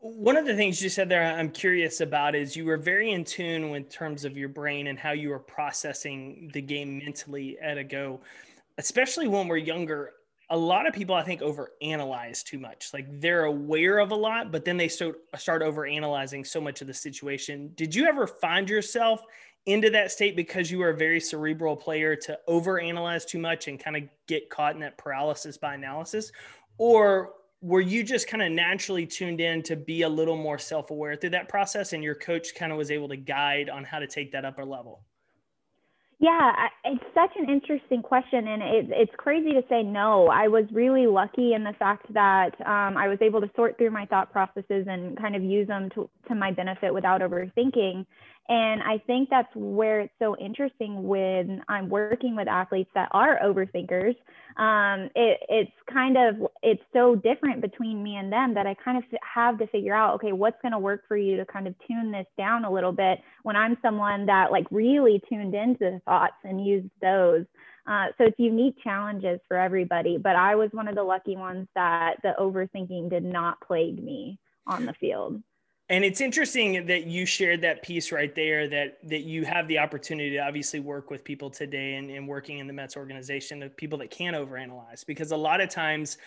One 0.00 0.36
of 0.36 0.44
the 0.44 0.54
things 0.54 0.82
you 0.82 0.90
said 0.90 1.08
there 1.08 1.22
I'm 1.22 1.50
curious 1.50 2.02
about 2.02 2.34
is 2.34 2.54
you 2.54 2.66
were 2.66 2.76
very 2.76 3.12
in 3.12 3.24
tune 3.24 3.64
in 3.74 3.84
terms 3.84 4.26
of 4.26 4.36
your 4.36 4.50
brain 4.50 4.88
and 4.88 4.98
how 4.98 5.12
you 5.12 5.30
were 5.30 5.38
processing 5.38 6.50
the 6.52 6.60
game 6.60 6.98
mentally 6.98 7.58
at 7.60 7.78
a 7.78 7.84
go, 7.84 8.20
especially 8.76 9.26
when 9.26 9.48
we're 9.48 9.56
younger. 9.56 10.12
A 10.50 10.56
lot 10.56 10.86
of 10.86 10.94
people, 10.94 11.14
I 11.14 11.24
think, 11.24 11.40
overanalyze 11.40 12.44
too 12.44 12.58
much. 12.58 12.90
Like 12.94 13.06
they're 13.20 13.44
aware 13.44 13.98
of 13.98 14.12
a 14.12 14.14
lot, 14.14 14.52
but 14.52 14.64
then 14.64 14.76
they 14.76 14.88
start 14.88 15.16
start 15.36 15.62
overanalyzing 15.62 16.46
so 16.46 16.60
much 16.60 16.80
of 16.80 16.86
the 16.86 16.94
situation. 16.94 17.72
Did 17.74 17.94
you 17.94 18.06
ever 18.06 18.26
find 18.26 18.70
yourself 18.70 19.20
into 19.66 19.90
that 19.90 20.12
state 20.12 20.36
because 20.36 20.70
you 20.70 20.78
were 20.78 20.90
a 20.90 20.96
very 20.96 21.18
cerebral 21.18 21.76
player 21.76 22.14
to 22.14 22.38
overanalyze 22.48 23.26
too 23.26 23.40
much 23.40 23.66
and 23.66 23.82
kind 23.82 23.96
of 23.96 24.04
get 24.28 24.48
caught 24.48 24.74
in 24.74 24.80
that 24.80 24.96
paralysis 24.96 25.58
by 25.58 25.74
analysis? 25.74 26.30
Or 26.78 27.32
were 27.60 27.80
you 27.80 28.04
just 28.04 28.28
kind 28.28 28.42
of 28.42 28.52
naturally 28.52 29.06
tuned 29.06 29.40
in 29.40 29.62
to 29.64 29.74
be 29.74 30.02
a 30.02 30.08
little 30.08 30.36
more 30.36 30.58
self-aware 30.58 31.16
through 31.16 31.30
that 31.30 31.48
process 31.48 31.92
and 31.92 32.04
your 32.04 32.14
coach 32.14 32.54
kind 32.54 32.70
of 32.70 32.78
was 32.78 32.92
able 32.92 33.08
to 33.08 33.16
guide 33.16 33.68
on 33.68 33.82
how 33.82 33.98
to 33.98 34.06
take 34.06 34.30
that 34.32 34.44
upper 34.44 34.64
level 34.64 35.02
yeah 36.18 36.52
it's 36.84 37.04
such 37.14 37.30
an 37.36 37.50
interesting 37.50 38.02
question 38.02 38.48
and 38.48 38.62
it, 38.62 38.86
it's 38.90 39.12
crazy 39.16 39.52
to 39.52 39.62
say 39.68 39.82
no. 39.82 40.28
I 40.28 40.48
was 40.48 40.64
really 40.72 41.06
lucky 41.06 41.52
in 41.52 41.64
the 41.64 41.74
fact 41.78 42.12
that 42.14 42.54
um, 42.60 42.96
i 42.96 43.08
was 43.08 43.18
able 43.20 43.40
to 43.40 43.50
sort 43.54 43.76
through 43.76 43.90
my 43.90 44.06
thought 44.06 44.32
processes 44.32 44.86
and 44.88 45.16
kind 45.18 45.36
of 45.36 45.42
use 45.42 45.68
them 45.68 45.90
to, 45.94 46.08
to 46.28 46.34
my 46.34 46.52
benefit 46.52 46.92
without 46.92 47.20
overthinking 47.20 48.06
and 48.48 48.82
I 48.82 48.98
think 49.06 49.28
that's 49.30 49.54
where 49.54 50.00
it's 50.00 50.14
so 50.18 50.36
interesting 50.36 51.02
when 51.06 51.62
I'm 51.68 51.88
working 51.88 52.36
with 52.36 52.46
athletes 52.48 52.90
that 52.94 53.08
are 53.12 53.40
overthinkers. 53.44 54.14
Um, 54.56 55.10
it, 55.14 55.40
it's 55.48 55.72
kind 55.92 56.16
of 56.16 56.48
it's 56.62 56.82
so 56.92 57.16
different 57.16 57.60
between 57.60 58.02
me 58.02 58.16
and 58.16 58.32
them 58.32 58.54
that 58.54 58.66
I 58.66 58.74
kind 58.74 58.98
of 58.98 59.04
have 59.22 59.58
to 59.58 59.66
figure 59.66 59.94
out, 59.94 60.14
okay, 60.14 60.32
what's 60.32 60.60
going 60.62 60.72
to 60.72 60.78
work 60.78 61.02
for 61.08 61.16
you 61.16 61.36
to 61.36 61.44
kind 61.44 61.66
of 61.66 61.74
tune 61.86 62.12
this 62.12 62.26
down 62.38 62.64
a 62.64 62.72
little 62.72 62.92
bit 62.92 63.18
when 63.42 63.56
I'm 63.56 63.76
someone 63.82 64.26
that 64.26 64.52
like 64.52 64.66
really 64.70 65.20
tuned 65.28 65.54
into 65.54 65.78
the 65.80 66.00
thoughts 66.04 66.36
and 66.44 66.64
used 66.64 66.88
those. 67.02 67.44
Uh, 67.86 68.06
so 68.18 68.24
it's 68.24 68.38
unique 68.38 68.76
challenges 68.82 69.38
for 69.46 69.56
everybody, 69.56 70.18
but 70.18 70.34
I 70.34 70.56
was 70.56 70.70
one 70.72 70.88
of 70.88 70.96
the 70.96 71.04
lucky 71.04 71.36
ones 71.36 71.68
that 71.74 72.16
the 72.22 72.34
overthinking 72.38 73.10
did 73.10 73.24
not 73.24 73.60
plague 73.60 74.02
me 74.02 74.38
on 74.66 74.86
the 74.86 74.94
field. 74.94 75.40
And 75.88 76.04
it's 76.04 76.20
interesting 76.20 76.86
that 76.86 77.06
you 77.06 77.24
shared 77.26 77.60
that 77.60 77.82
piece 77.82 78.10
right 78.10 78.34
there 78.34 78.68
that 78.68 78.98
that 79.08 79.22
you 79.22 79.44
have 79.44 79.68
the 79.68 79.78
opportunity 79.78 80.30
to 80.30 80.38
obviously 80.38 80.80
work 80.80 81.10
with 81.10 81.22
people 81.22 81.48
today 81.48 81.94
and, 81.94 82.10
and 82.10 82.26
working 82.26 82.58
in 82.58 82.66
the 82.66 82.72
Mets 82.72 82.96
organization 82.96 83.62
of 83.62 83.76
people 83.76 83.98
that 83.98 84.10
can 84.10 84.34
overanalyze. 84.34 85.06
Because 85.06 85.30
a 85.30 85.36
lot 85.36 85.60
of 85.60 85.68
times 85.68 86.18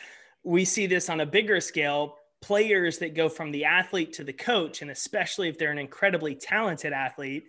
we 0.43 0.63
see 0.63 0.87
this 0.87 1.09
on 1.09 1.19
a 1.19 1.25
bigger 1.25 1.59
scale 1.59 2.15
players 2.41 2.97
that 2.99 3.15
go 3.15 3.27
from 3.27 3.51
the 3.51 3.65
athlete 3.65 4.13
to 4.13 4.23
the 4.23 4.33
coach 4.33 4.81
and 4.81 4.91
especially 4.91 5.49
if 5.49 5.57
they're 5.57 5.71
an 5.71 5.77
incredibly 5.77 6.33
talented 6.33 6.93
athlete 6.93 7.45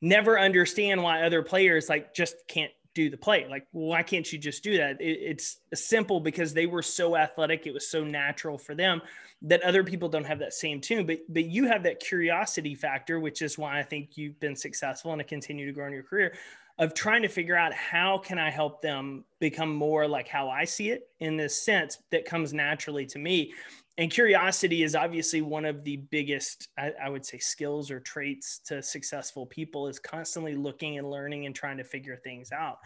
never 0.00 0.38
understand 0.38 1.02
why 1.02 1.22
other 1.22 1.42
players 1.42 1.88
like 1.88 2.14
just 2.14 2.36
can't 2.46 2.70
do 2.94 3.10
the 3.10 3.16
play. 3.16 3.46
Like, 3.48 3.66
why 3.72 4.02
can't 4.02 4.30
you 4.32 4.38
just 4.38 4.62
do 4.62 4.76
that? 4.78 5.00
It, 5.00 5.18
it's 5.22 5.58
simple 5.74 6.20
because 6.20 6.52
they 6.52 6.66
were 6.66 6.82
so 6.82 7.16
athletic. 7.16 7.66
It 7.66 7.72
was 7.72 7.88
so 7.88 8.04
natural 8.04 8.58
for 8.58 8.74
them 8.74 9.00
that 9.42 9.62
other 9.62 9.84
people 9.84 10.08
don't 10.08 10.26
have 10.26 10.40
that 10.40 10.52
same 10.52 10.80
tune. 10.80 11.06
But 11.06 11.20
but 11.28 11.44
you 11.44 11.66
have 11.66 11.82
that 11.84 12.00
curiosity 12.00 12.74
factor, 12.74 13.20
which 13.20 13.42
is 13.42 13.56
why 13.56 13.78
I 13.78 13.82
think 13.82 14.16
you've 14.16 14.40
been 14.40 14.56
successful 14.56 15.12
and 15.12 15.20
to 15.20 15.24
continue 15.24 15.66
to 15.66 15.72
grow 15.72 15.86
in 15.86 15.92
your 15.92 16.02
career 16.02 16.34
of 16.80 16.94
trying 16.94 17.20
to 17.20 17.28
figure 17.28 17.56
out 17.56 17.74
how 17.74 18.16
can 18.16 18.38
I 18.38 18.50
help 18.50 18.80
them 18.80 19.24
become 19.38 19.74
more 19.74 20.08
like 20.08 20.26
how 20.26 20.48
I 20.48 20.64
see 20.64 20.88
it 20.90 21.08
in 21.20 21.36
this 21.36 21.62
sense 21.62 21.98
that 22.10 22.24
comes 22.24 22.54
naturally 22.54 23.04
to 23.06 23.18
me 23.18 23.52
and 23.98 24.10
curiosity 24.10 24.82
is 24.82 24.94
obviously 24.94 25.42
one 25.42 25.64
of 25.64 25.84
the 25.84 25.96
biggest 26.10 26.68
I, 26.78 26.92
I, 27.04 27.08
would 27.08 27.24
say 27.24 27.38
skills 27.38 27.90
or 27.90 28.00
traits 28.00 28.60
to 28.66 28.82
successful 28.82 29.46
people 29.46 29.88
is 29.88 29.98
constantly 29.98 30.54
looking 30.54 30.98
and 30.98 31.10
learning 31.10 31.46
and 31.46 31.54
trying 31.54 31.76
to 31.78 31.84
figure 31.84 32.16
things 32.16 32.52
out 32.52 32.78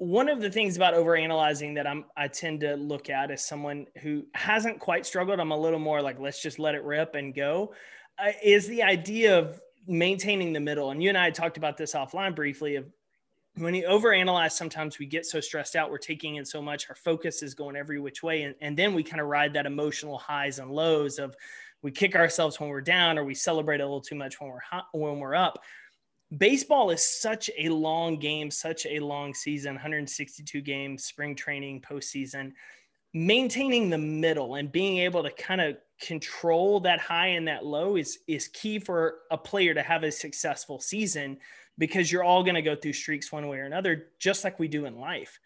one 0.00 0.30
of 0.30 0.40
the 0.40 0.48
things 0.48 0.76
about 0.76 0.94
overanalyzing 0.94 1.74
that 1.74 1.86
I'm 1.86 2.06
I 2.16 2.26
tend 2.26 2.60
to 2.60 2.74
look 2.74 3.10
at 3.10 3.30
as 3.30 3.46
someone 3.46 3.86
who 4.00 4.24
hasn't 4.34 4.80
quite 4.80 5.04
struggled. 5.04 5.38
I'm 5.38 5.50
a 5.50 5.58
little 5.58 5.78
more 5.78 6.00
like 6.00 6.18
let's 6.18 6.40
just 6.42 6.58
let 6.58 6.74
it 6.74 6.82
rip 6.84 7.14
and 7.16 7.34
go. 7.34 7.74
Uh, 8.18 8.32
is 8.42 8.66
the 8.66 8.82
idea 8.82 9.38
of 9.38 9.60
maintaining 9.86 10.54
the 10.54 10.60
middle. 10.60 10.90
And 10.90 11.02
you 11.02 11.10
and 11.10 11.18
I 11.18 11.30
talked 11.30 11.58
about 11.58 11.76
this 11.76 11.92
offline 11.92 12.34
briefly 12.34 12.76
of 12.76 12.86
when 13.60 13.74
you 13.74 13.84
overanalyze, 13.84 14.52
sometimes 14.52 14.98
we 14.98 15.06
get 15.06 15.26
so 15.26 15.40
stressed 15.40 15.76
out, 15.76 15.90
we're 15.90 15.98
taking 15.98 16.36
in 16.36 16.44
so 16.44 16.62
much, 16.62 16.88
our 16.88 16.94
focus 16.94 17.42
is 17.42 17.54
going 17.54 17.76
every 17.76 18.00
which 18.00 18.22
way. 18.22 18.42
And, 18.42 18.54
and 18.60 18.76
then 18.76 18.94
we 18.94 19.02
kind 19.02 19.20
of 19.20 19.28
ride 19.28 19.52
that 19.54 19.66
emotional 19.66 20.18
highs 20.18 20.58
and 20.58 20.70
lows 20.70 21.18
of 21.18 21.34
we 21.82 21.90
kick 21.90 22.14
ourselves 22.14 22.60
when 22.60 22.68
we're 22.68 22.80
down 22.80 23.18
or 23.18 23.24
we 23.24 23.34
celebrate 23.34 23.80
a 23.80 23.84
little 23.84 24.00
too 24.00 24.14
much 24.14 24.40
when 24.40 24.50
we're 24.50 24.60
hot, 24.60 24.86
when 24.92 25.18
we're 25.18 25.34
up. 25.34 25.62
Baseball 26.36 26.90
is 26.90 27.02
such 27.02 27.50
a 27.58 27.68
long 27.68 28.18
game, 28.18 28.50
such 28.50 28.86
a 28.86 29.00
long 29.00 29.34
season, 29.34 29.74
162 29.74 30.60
games, 30.60 31.04
spring 31.04 31.34
training, 31.34 31.80
postseason. 31.80 32.52
Maintaining 33.12 33.90
the 33.90 33.98
middle 33.98 34.54
and 34.54 34.70
being 34.70 34.98
able 34.98 35.24
to 35.24 35.30
kind 35.30 35.60
of 35.60 35.76
control 36.00 36.80
that 36.80 37.00
high 37.00 37.28
and 37.28 37.48
that 37.48 37.64
low 37.64 37.96
is 37.96 38.20
is 38.28 38.48
key 38.48 38.78
for 38.78 39.18
a 39.30 39.36
player 39.36 39.74
to 39.74 39.82
have 39.82 40.04
a 40.04 40.12
successful 40.12 40.80
season 40.80 41.36
because 41.78 42.10
you're 42.10 42.24
all 42.24 42.42
going 42.42 42.54
to 42.54 42.62
go 42.62 42.76
through 42.76 42.92
streaks 42.92 43.32
one 43.32 43.48
way 43.48 43.58
or 43.58 43.64
another, 43.64 44.08
just 44.18 44.44
like 44.44 44.58
we 44.58 44.68
do 44.68 44.84
in 44.86 44.98
life. 44.98 45.38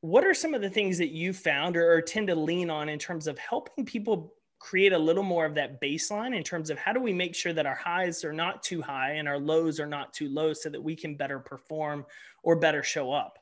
What 0.00 0.24
are 0.24 0.34
some 0.34 0.54
of 0.54 0.62
the 0.62 0.70
things 0.70 0.98
that 0.98 1.10
you 1.10 1.32
found 1.32 1.76
or, 1.76 1.92
or 1.92 2.02
tend 2.02 2.28
to 2.28 2.34
lean 2.34 2.70
on 2.70 2.88
in 2.88 2.98
terms 2.98 3.26
of 3.26 3.38
helping 3.38 3.84
people 3.84 4.34
create 4.58 4.92
a 4.92 4.98
little 4.98 5.24
more 5.24 5.44
of 5.44 5.56
that 5.56 5.80
baseline 5.80 6.36
in 6.36 6.42
terms 6.42 6.70
of 6.70 6.78
how 6.78 6.92
do 6.92 7.00
we 7.00 7.12
make 7.12 7.34
sure 7.34 7.52
that 7.52 7.66
our 7.66 7.74
highs 7.74 8.24
are 8.24 8.32
not 8.32 8.62
too 8.62 8.80
high 8.80 9.12
and 9.14 9.26
our 9.26 9.38
lows 9.38 9.80
are 9.80 9.86
not 9.86 10.12
too 10.12 10.28
low 10.28 10.52
so 10.52 10.68
that 10.68 10.80
we 10.80 10.94
can 10.94 11.16
better 11.16 11.40
perform 11.40 12.06
or 12.44 12.54
better 12.54 12.82
show 12.82 13.12
up? 13.12 13.41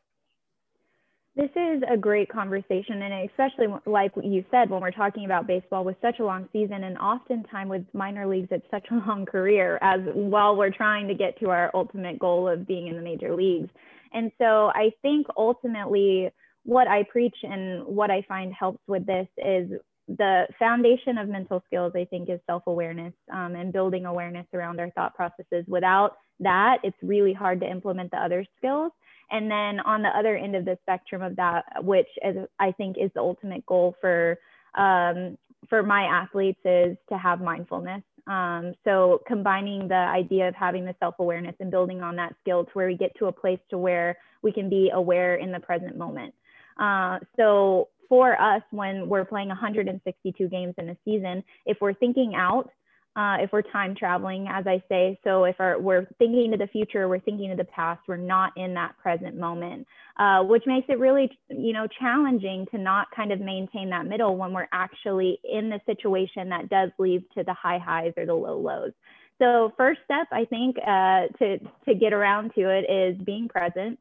This 1.36 1.50
is 1.54 1.82
a 1.88 1.96
great 1.96 2.28
conversation, 2.28 3.02
and 3.02 3.30
especially 3.30 3.68
like 3.86 4.10
you 4.20 4.44
said, 4.50 4.68
when 4.68 4.80
we're 4.80 4.90
talking 4.90 5.26
about 5.26 5.46
baseball 5.46 5.84
with 5.84 5.96
such 6.02 6.18
a 6.18 6.24
long 6.24 6.48
season, 6.52 6.82
and 6.82 6.98
oftentimes 6.98 7.70
with 7.70 7.86
minor 7.92 8.26
leagues, 8.26 8.48
it's 8.50 8.66
such 8.70 8.86
a 8.90 8.94
long 9.08 9.26
career 9.26 9.78
as 9.80 10.00
while 10.12 10.56
we're 10.56 10.70
trying 10.72 11.06
to 11.06 11.14
get 11.14 11.38
to 11.40 11.50
our 11.50 11.70
ultimate 11.72 12.18
goal 12.18 12.48
of 12.48 12.66
being 12.66 12.88
in 12.88 12.96
the 12.96 13.02
major 13.02 13.34
leagues. 13.34 13.68
And 14.12 14.32
so 14.38 14.72
I 14.74 14.90
think 15.02 15.28
ultimately 15.36 16.30
what 16.64 16.88
I 16.88 17.04
preach 17.04 17.36
and 17.44 17.86
what 17.86 18.10
I 18.10 18.22
find 18.28 18.52
helps 18.52 18.80
with 18.88 19.06
this 19.06 19.28
is 19.38 19.70
the 20.08 20.46
foundation 20.58 21.16
of 21.16 21.28
mental 21.28 21.62
skills, 21.66 21.92
I 21.94 22.04
think, 22.06 22.28
is 22.28 22.40
self 22.46 22.64
awareness 22.66 23.14
um, 23.32 23.54
and 23.54 23.72
building 23.72 24.04
awareness 24.04 24.46
around 24.52 24.80
our 24.80 24.90
thought 24.90 25.14
processes. 25.14 25.64
Without 25.68 26.16
that, 26.40 26.78
it's 26.82 26.96
really 27.02 27.32
hard 27.32 27.60
to 27.60 27.70
implement 27.70 28.10
the 28.10 28.18
other 28.18 28.44
skills. 28.58 28.90
And 29.30 29.50
then 29.50 29.80
on 29.80 30.02
the 30.02 30.08
other 30.08 30.36
end 30.36 30.56
of 30.56 30.64
the 30.64 30.78
spectrum 30.82 31.22
of 31.22 31.36
that, 31.36 31.64
which 31.84 32.08
is, 32.24 32.36
I 32.58 32.72
think 32.72 32.96
is 32.98 33.10
the 33.14 33.20
ultimate 33.20 33.64
goal 33.66 33.94
for 34.00 34.38
um, 34.76 35.36
for 35.68 35.82
my 35.82 36.04
athletes, 36.04 36.60
is 36.64 36.96
to 37.10 37.18
have 37.18 37.40
mindfulness. 37.40 38.02
Um, 38.26 38.74
so 38.84 39.20
combining 39.26 39.88
the 39.88 39.94
idea 39.94 40.48
of 40.48 40.54
having 40.54 40.84
the 40.84 40.94
self-awareness 41.00 41.56
and 41.60 41.70
building 41.70 42.00
on 42.02 42.16
that 42.16 42.34
skill 42.40 42.64
to 42.64 42.70
where 42.72 42.86
we 42.86 42.96
get 42.96 43.14
to 43.18 43.26
a 43.26 43.32
place 43.32 43.58
to 43.70 43.78
where 43.78 44.16
we 44.42 44.52
can 44.52 44.68
be 44.68 44.90
aware 44.92 45.34
in 45.34 45.52
the 45.52 45.60
present 45.60 45.96
moment. 45.96 46.34
Uh, 46.78 47.18
so 47.36 47.88
for 48.08 48.40
us, 48.40 48.62
when 48.70 49.08
we're 49.08 49.24
playing 49.24 49.48
162 49.48 50.48
games 50.48 50.74
in 50.78 50.90
a 50.90 50.96
season, 51.04 51.42
if 51.66 51.78
we're 51.80 51.94
thinking 51.94 52.34
out 52.34 52.70
uh, 53.16 53.36
if 53.40 53.52
we're 53.52 53.62
time 53.62 53.94
traveling, 53.94 54.46
as 54.48 54.66
I 54.66 54.82
say. 54.88 55.18
So 55.24 55.44
if 55.44 55.56
our, 55.58 55.80
we're 55.80 56.06
thinking 56.18 56.50
to 56.52 56.56
the 56.56 56.68
future, 56.68 57.08
we're 57.08 57.18
thinking 57.20 57.50
to 57.50 57.56
the 57.56 57.64
past, 57.64 58.00
we're 58.06 58.16
not 58.16 58.52
in 58.56 58.72
that 58.74 58.96
present 58.98 59.36
moment, 59.36 59.86
uh, 60.18 60.42
which 60.44 60.62
makes 60.66 60.86
it 60.88 60.98
really, 60.98 61.30
you 61.48 61.72
know, 61.72 61.86
challenging 61.98 62.66
to 62.70 62.78
not 62.78 63.08
kind 63.14 63.32
of 63.32 63.40
maintain 63.40 63.90
that 63.90 64.06
middle 64.06 64.36
when 64.36 64.52
we're 64.52 64.68
actually 64.72 65.40
in 65.44 65.68
the 65.68 65.80
situation 65.86 66.48
that 66.48 66.68
does 66.68 66.90
lead 66.98 67.24
to 67.36 67.42
the 67.42 67.54
high 67.54 67.78
highs 67.78 68.12
or 68.16 68.26
the 68.26 68.34
low 68.34 68.58
lows. 68.58 68.92
So 69.40 69.72
first 69.76 70.00
step, 70.04 70.28
I 70.30 70.44
think, 70.44 70.76
uh, 70.78 71.26
to 71.38 71.58
to 71.86 71.94
get 71.94 72.12
around 72.12 72.52
to 72.54 72.68
it 72.68 72.90
is 72.90 73.20
being 73.24 73.48
present, 73.48 73.98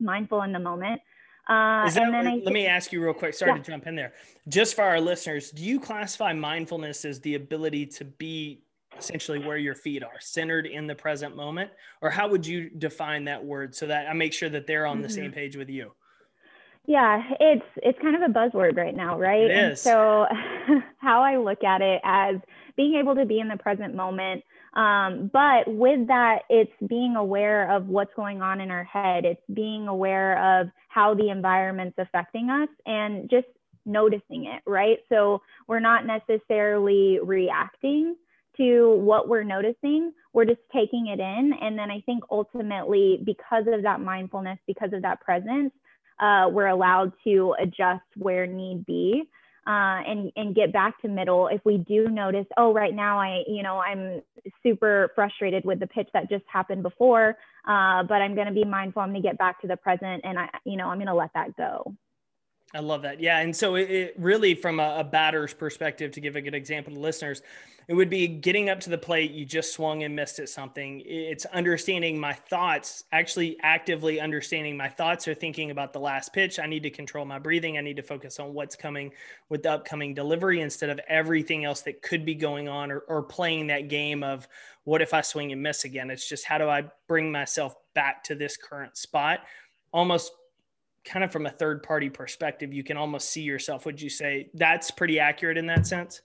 mindful 0.00 0.42
in 0.42 0.52
the 0.52 0.58
moment. 0.60 1.00
Uh, 1.48 1.88
that, 1.88 2.12
let 2.12 2.46
I, 2.46 2.50
me 2.50 2.66
ask 2.66 2.92
you 2.92 3.02
real 3.02 3.14
quick. 3.14 3.32
Sorry 3.32 3.52
yeah. 3.52 3.58
to 3.58 3.70
jump 3.70 3.86
in 3.86 3.96
there. 3.96 4.12
Just 4.48 4.74
for 4.74 4.82
our 4.82 5.00
listeners, 5.00 5.50
do 5.50 5.64
you 5.64 5.80
classify 5.80 6.34
mindfulness 6.34 7.06
as 7.06 7.20
the 7.20 7.36
ability 7.36 7.86
to 7.86 8.04
be 8.04 8.60
essentially 8.98 9.38
where 9.38 9.56
your 9.56 9.74
feet 9.74 10.02
are, 10.02 10.20
centered 10.20 10.66
in 10.66 10.86
the 10.86 10.94
present 10.94 11.34
moment? 11.34 11.70
Or 12.02 12.10
how 12.10 12.28
would 12.28 12.46
you 12.46 12.68
define 12.68 13.24
that 13.24 13.42
word 13.42 13.74
so 13.74 13.86
that 13.86 14.08
I 14.08 14.12
make 14.12 14.34
sure 14.34 14.50
that 14.50 14.66
they're 14.66 14.86
on 14.86 15.00
the 15.00 15.08
mm-hmm. 15.08 15.14
same 15.14 15.32
page 15.32 15.56
with 15.56 15.70
you? 15.70 15.92
Yeah, 16.86 17.22
it's 17.38 17.66
it's 17.76 17.98
kind 18.00 18.16
of 18.16 18.22
a 18.22 18.32
buzzword 18.32 18.76
right 18.76 18.96
now, 18.96 19.18
right? 19.18 19.42
It 19.42 19.50
is. 19.50 19.56
And 19.56 19.78
so 19.78 20.26
how 20.98 21.22
I 21.22 21.36
look 21.36 21.62
at 21.62 21.82
it 21.82 22.00
as 22.02 22.36
being 22.76 22.94
able 22.94 23.14
to 23.14 23.26
be 23.26 23.40
in 23.40 23.48
the 23.48 23.58
present 23.58 23.94
moment. 23.94 24.42
Um, 24.74 25.30
but 25.32 25.66
with 25.66 26.06
that, 26.08 26.40
it's 26.48 26.72
being 26.88 27.16
aware 27.16 27.70
of 27.70 27.88
what's 27.88 28.14
going 28.14 28.42
on 28.42 28.60
in 28.60 28.70
our 28.70 28.84
head. 28.84 29.24
It's 29.24 29.40
being 29.52 29.88
aware 29.88 30.60
of 30.60 30.68
how 30.88 31.14
the 31.14 31.30
environment's 31.30 31.98
affecting 31.98 32.50
us 32.50 32.68
and 32.86 33.28
just 33.30 33.46
noticing 33.86 34.44
it, 34.44 34.62
right? 34.66 34.98
So 35.08 35.42
we're 35.66 35.80
not 35.80 36.06
necessarily 36.06 37.18
reacting 37.22 38.16
to 38.58 38.96
what 38.96 39.28
we're 39.28 39.44
noticing. 39.44 40.12
We're 40.32 40.44
just 40.44 40.60
taking 40.72 41.06
it 41.08 41.20
in. 41.20 41.52
And 41.60 41.78
then 41.78 41.90
I 41.90 42.00
think 42.02 42.24
ultimately, 42.30 43.20
because 43.24 43.64
of 43.66 43.82
that 43.82 44.00
mindfulness, 44.00 44.58
because 44.66 44.92
of 44.92 45.02
that 45.02 45.20
presence, 45.20 45.72
uh, 46.20 46.48
we're 46.50 46.66
allowed 46.66 47.12
to 47.24 47.54
adjust 47.60 48.04
where 48.16 48.46
need 48.46 48.84
be. 48.84 49.24
Uh, 49.68 50.00
and 50.08 50.32
and 50.36 50.54
get 50.54 50.72
back 50.72 50.98
to 51.02 51.08
middle 51.08 51.46
if 51.48 51.60
we 51.66 51.76
do 51.76 52.08
notice 52.08 52.46
oh 52.56 52.72
right 52.72 52.94
now 52.94 53.20
i 53.20 53.42
you 53.46 53.62
know 53.62 53.76
i'm 53.80 54.22
super 54.62 55.12
frustrated 55.14 55.62
with 55.62 55.78
the 55.78 55.86
pitch 55.86 56.08
that 56.14 56.26
just 56.30 56.44
happened 56.50 56.82
before 56.82 57.36
uh, 57.66 58.02
but 58.02 58.14
i'm 58.14 58.34
going 58.34 58.46
to 58.46 58.54
be 58.54 58.64
mindful 58.64 59.02
i'm 59.02 59.10
going 59.10 59.22
to 59.22 59.28
get 59.28 59.36
back 59.36 59.60
to 59.60 59.66
the 59.66 59.76
present 59.76 60.22
and 60.24 60.38
i 60.38 60.48
you 60.64 60.78
know 60.78 60.86
i'm 60.86 60.96
going 60.96 61.06
to 61.06 61.12
let 61.12 61.30
that 61.34 61.54
go 61.58 61.94
I 62.74 62.80
love 62.80 63.02
that. 63.02 63.20
Yeah. 63.20 63.38
And 63.38 63.54
so 63.56 63.76
it, 63.76 63.90
it 63.90 64.14
really, 64.18 64.54
from 64.54 64.78
a, 64.78 64.96
a, 64.98 65.04
batter's 65.04 65.54
perspective, 65.54 66.12
to 66.12 66.20
give 66.20 66.36
a 66.36 66.42
good 66.42 66.54
example 66.54 66.92
to 66.92 67.00
listeners, 67.00 67.40
it 67.88 67.94
would 67.94 68.10
be 68.10 68.28
getting 68.28 68.68
up 68.68 68.78
to 68.80 68.90
the 68.90 68.98
plate. 68.98 69.30
You 69.30 69.46
just 69.46 69.72
swung 69.72 70.02
and 70.02 70.14
missed 70.14 70.38
at 70.38 70.50
something. 70.50 71.02
It's 71.06 71.46
understanding 71.46 72.20
my 72.20 72.34
thoughts, 72.34 73.04
actually 73.10 73.56
actively 73.62 74.20
understanding 74.20 74.76
my 74.76 74.90
thoughts 74.90 75.26
or 75.26 75.32
thinking 75.32 75.70
about 75.70 75.94
the 75.94 76.00
last 76.00 76.34
pitch. 76.34 76.58
I 76.58 76.66
need 76.66 76.82
to 76.82 76.90
control 76.90 77.24
my 77.24 77.38
breathing. 77.38 77.78
I 77.78 77.80
need 77.80 77.96
to 77.96 78.02
focus 78.02 78.38
on 78.38 78.52
what's 78.52 78.76
coming 78.76 79.12
with 79.48 79.62
the 79.62 79.72
upcoming 79.72 80.12
delivery 80.12 80.60
instead 80.60 80.90
of 80.90 81.00
everything 81.08 81.64
else 81.64 81.80
that 81.82 82.02
could 82.02 82.26
be 82.26 82.34
going 82.34 82.68
on 82.68 82.90
or, 82.90 82.98
or 83.08 83.22
playing 83.22 83.68
that 83.68 83.88
game 83.88 84.22
of 84.22 84.46
what 84.84 85.00
if 85.00 85.14
I 85.14 85.22
swing 85.22 85.52
and 85.52 85.62
miss 85.62 85.84
again? 85.84 86.10
It's 86.10 86.28
just 86.28 86.44
how 86.44 86.58
do 86.58 86.68
I 86.68 86.84
bring 87.06 87.32
myself 87.32 87.74
back 87.94 88.22
to 88.24 88.34
this 88.34 88.58
current 88.58 88.98
spot? 88.98 89.40
Almost 89.92 90.32
kind 91.08 91.24
of 91.24 91.32
from 91.32 91.46
a 91.46 91.50
third 91.50 91.82
party 91.82 92.10
perspective, 92.10 92.72
you 92.72 92.84
can 92.84 92.96
almost 92.96 93.30
see 93.30 93.42
yourself. 93.42 93.86
Would 93.86 94.00
you 94.00 94.10
say 94.10 94.50
that's 94.54 94.90
pretty 94.90 95.18
accurate 95.18 95.56
in 95.56 95.66
that 95.66 95.86
sense? 95.86 96.22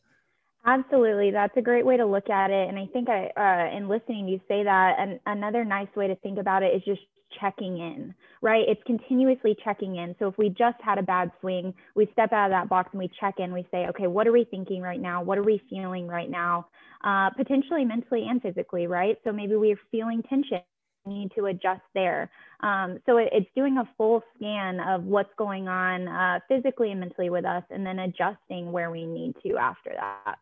Absolutely. 0.65 1.31
That's 1.31 1.55
a 1.57 1.61
great 1.61 1.85
way 1.85 1.97
to 1.97 2.05
look 2.05 2.29
at 2.29 2.49
it. 2.49 2.69
And 2.69 2.79
I 2.79 2.85
think 2.93 3.09
I, 3.09 3.31
uh, 3.35 3.75
in 3.75 3.89
listening 3.89 4.27
you 4.27 4.39
say 4.47 4.63
that, 4.63 4.95
and 4.97 5.19
another 5.25 5.65
nice 5.65 5.93
way 5.95 6.07
to 6.07 6.15
think 6.17 6.37
about 6.37 6.63
it 6.63 6.73
is 6.75 6.81
just 6.85 7.01
checking 7.39 7.79
in, 7.79 8.13
right? 8.41 8.63
It's 8.67 8.81
continuously 8.85 9.57
checking 9.63 9.95
in. 9.97 10.15
So 10.19 10.27
if 10.27 10.37
we 10.37 10.49
just 10.49 10.77
had 10.81 10.97
a 10.99 11.03
bad 11.03 11.31
swing, 11.41 11.73
we 11.95 12.07
step 12.13 12.31
out 12.31 12.45
of 12.45 12.51
that 12.51 12.69
box 12.69 12.89
and 12.93 12.99
we 12.99 13.09
check 13.19 13.35
in. 13.39 13.51
We 13.51 13.67
say, 13.71 13.87
okay, 13.87 14.07
what 14.07 14.27
are 14.27 14.31
we 14.31 14.45
thinking 14.45 14.81
right 14.81 15.01
now? 15.01 15.21
What 15.21 15.37
are 15.37 15.43
we 15.43 15.61
feeling 15.69 16.07
right 16.07 16.29
now? 16.29 16.67
Uh, 17.03 17.29
potentially 17.31 17.83
mentally 17.83 18.27
and 18.29 18.41
physically, 18.41 18.87
right? 18.87 19.17
So 19.23 19.33
maybe 19.33 19.55
we're 19.55 19.79
feeling 19.91 20.23
tension 20.23 20.59
need 21.05 21.31
to 21.35 21.45
adjust 21.47 21.81
there. 21.93 22.29
Um, 22.61 22.99
so 23.05 23.17
it, 23.17 23.29
it's 23.31 23.49
doing 23.55 23.77
a 23.77 23.89
full 23.97 24.23
scan 24.35 24.79
of 24.79 25.03
what's 25.03 25.33
going 25.37 25.67
on 25.67 26.07
uh, 26.07 26.39
physically 26.47 26.91
and 26.91 26.99
mentally 26.99 27.29
with 27.29 27.45
us, 27.45 27.63
and 27.69 27.85
then 27.85 27.99
adjusting 27.99 28.71
where 28.71 28.91
we 28.91 29.05
need 29.05 29.35
to 29.43 29.57
after 29.57 29.91
that. 29.95 30.37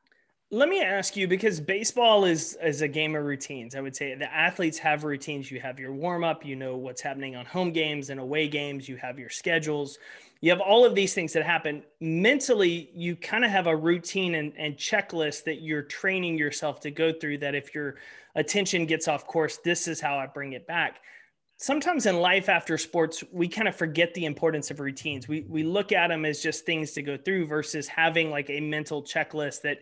Let 0.53 0.67
me 0.67 0.81
ask 0.81 1.15
you 1.15 1.29
because 1.29 1.61
baseball 1.61 2.25
is 2.25 2.57
is 2.61 2.81
a 2.81 2.87
game 2.87 3.15
of 3.15 3.23
routines. 3.23 3.73
I 3.73 3.79
would 3.79 3.95
say 3.95 4.13
the 4.15 4.31
athletes 4.33 4.77
have 4.79 5.05
routines. 5.05 5.49
You 5.49 5.61
have 5.61 5.79
your 5.79 5.93
warm 5.93 6.25
up. 6.25 6.45
You 6.45 6.57
know 6.57 6.75
what's 6.75 7.01
happening 7.01 7.37
on 7.37 7.45
home 7.45 7.71
games 7.71 8.09
and 8.09 8.19
away 8.19 8.49
games. 8.49 8.89
You 8.89 8.97
have 8.97 9.17
your 9.17 9.29
schedules. 9.29 9.97
You 10.41 10.51
have 10.51 10.59
all 10.59 10.83
of 10.83 10.93
these 10.93 11.13
things 11.13 11.31
that 11.33 11.45
happen. 11.45 11.83
Mentally, 12.01 12.89
you 12.93 13.15
kind 13.15 13.45
of 13.45 13.51
have 13.51 13.67
a 13.67 13.75
routine 13.75 14.35
and, 14.35 14.51
and 14.57 14.75
checklist 14.75 15.45
that 15.45 15.61
you're 15.61 15.83
training 15.83 16.37
yourself 16.37 16.81
to 16.81 16.91
go 16.91 17.13
through. 17.13 17.37
That 17.37 17.55
if 17.55 17.73
your 17.73 17.95
attention 18.35 18.85
gets 18.85 19.07
off 19.07 19.27
course, 19.27 19.59
this 19.63 19.87
is 19.87 19.99
how 19.99 20.17
I 20.17 20.27
bring 20.27 20.53
it 20.53 20.67
back. 20.67 20.99
Sometimes 21.57 22.07
in 22.07 22.19
life 22.19 22.49
after 22.49 22.77
sports 22.77 23.23
we 23.31 23.47
kind 23.47 23.67
of 23.67 23.75
forget 23.75 24.13
the 24.13 24.25
importance 24.25 24.71
of 24.71 24.79
routines. 24.79 25.27
We 25.27 25.41
we 25.41 25.63
look 25.63 25.91
at 25.91 26.07
them 26.07 26.25
as 26.25 26.41
just 26.41 26.65
things 26.65 26.91
to 26.93 27.01
go 27.01 27.17
through 27.17 27.45
versus 27.45 27.87
having 27.87 28.31
like 28.31 28.49
a 28.49 28.59
mental 28.59 29.03
checklist 29.03 29.61
that 29.61 29.77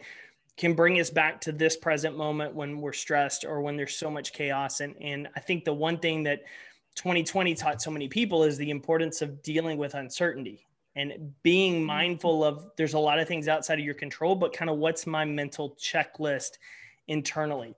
can 0.57 0.73
bring 0.73 0.99
us 0.99 1.09
back 1.09 1.39
to 1.41 1.53
this 1.53 1.77
present 1.77 2.17
moment 2.17 2.53
when 2.53 2.81
we're 2.81 2.91
stressed 2.91 3.45
or 3.45 3.62
when 3.62 3.77
there's 3.77 3.95
so 3.95 4.12
much 4.12 4.33
chaos. 4.33 4.81
And 4.81 4.93
and 4.99 5.29
I 5.38 5.39
think 5.39 5.63
the 5.63 5.73
one 5.73 5.99
thing 5.99 6.23
that 6.23 6.41
2020 6.95 7.55
taught 7.55 7.81
so 7.81 7.91
many 7.91 8.09
people 8.09 8.43
is 8.43 8.57
the 8.57 8.69
importance 8.69 9.21
of 9.21 9.41
dealing 9.41 9.77
with 9.77 9.93
uncertainty 9.93 10.67
and 10.95 11.33
being 11.43 11.75
mm-hmm. 11.75 11.85
mindful 11.85 12.43
of 12.43 12.71
there's 12.75 12.93
a 12.93 12.99
lot 12.99 13.19
of 13.19 13.27
things 13.27 13.47
outside 13.47 13.79
of 13.79 13.85
your 13.85 13.93
control 13.93 14.35
but 14.35 14.51
kind 14.51 14.69
of 14.69 14.77
what's 14.77 15.07
my 15.07 15.23
mental 15.23 15.77
checklist 15.79 16.57
internally 17.07 17.75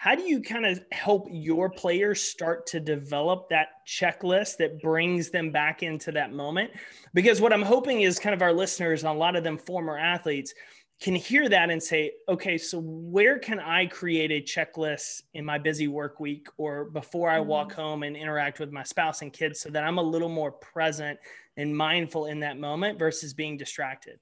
how 0.00 0.14
do 0.14 0.22
you 0.22 0.40
kind 0.40 0.64
of 0.64 0.82
help 0.92 1.28
your 1.30 1.68
players 1.68 2.22
start 2.22 2.66
to 2.66 2.80
develop 2.80 3.50
that 3.50 3.86
checklist 3.86 4.56
that 4.56 4.80
brings 4.80 5.28
them 5.28 5.50
back 5.50 5.82
into 5.82 6.10
that 6.10 6.32
moment? 6.32 6.70
Because 7.12 7.38
what 7.38 7.52
I'm 7.52 7.60
hoping 7.60 8.00
is 8.00 8.18
kind 8.18 8.32
of 8.32 8.40
our 8.40 8.54
listeners, 8.54 9.02
and 9.02 9.14
a 9.14 9.18
lot 9.18 9.36
of 9.36 9.44
them 9.44 9.58
former 9.58 9.98
athletes, 9.98 10.54
can 11.02 11.14
hear 11.14 11.50
that 11.50 11.68
and 11.68 11.82
say, 11.82 12.12
okay, 12.30 12.56
so 12.56 12.80
where 12.80 13.38
can 13.38 13.60
I 13.60 13.84
create 13.84 14.30
a 14.30 14.40
checklist 14.40 15.24
in 15.34 15.44
my 15.44 15.58
busy 15.58 15.86
work 15.86 16.18
week 16.18 16.48
or 16.56 16.86
before 16.86 17.28
I 17.28 17.40
walk 17.40 17.72
mm-hmm. 17.72 17.82
home 17.82 18.02
and 18.02 18.16
interact 18.16 18.58
with 18.58 18.72
my 18.72 18.84
spouse 18.84 19.20
and 19.20 19.30
kids 19.30 19.60
so 19.60 19.68
that 19.68 19.84
I'm 19.84 19.98
a 19.98 20.02
little 20.02 20.30
more 20.30 20.50
present 20.50 21.18
and 21.58 21.76
mindful 21.76 22.24
in 22.24 22.40
that 22.40 22.56
moment 22.56 22.98
versus 22.98 23.34
being 23.34 23.58
distracted? 23.58 24.18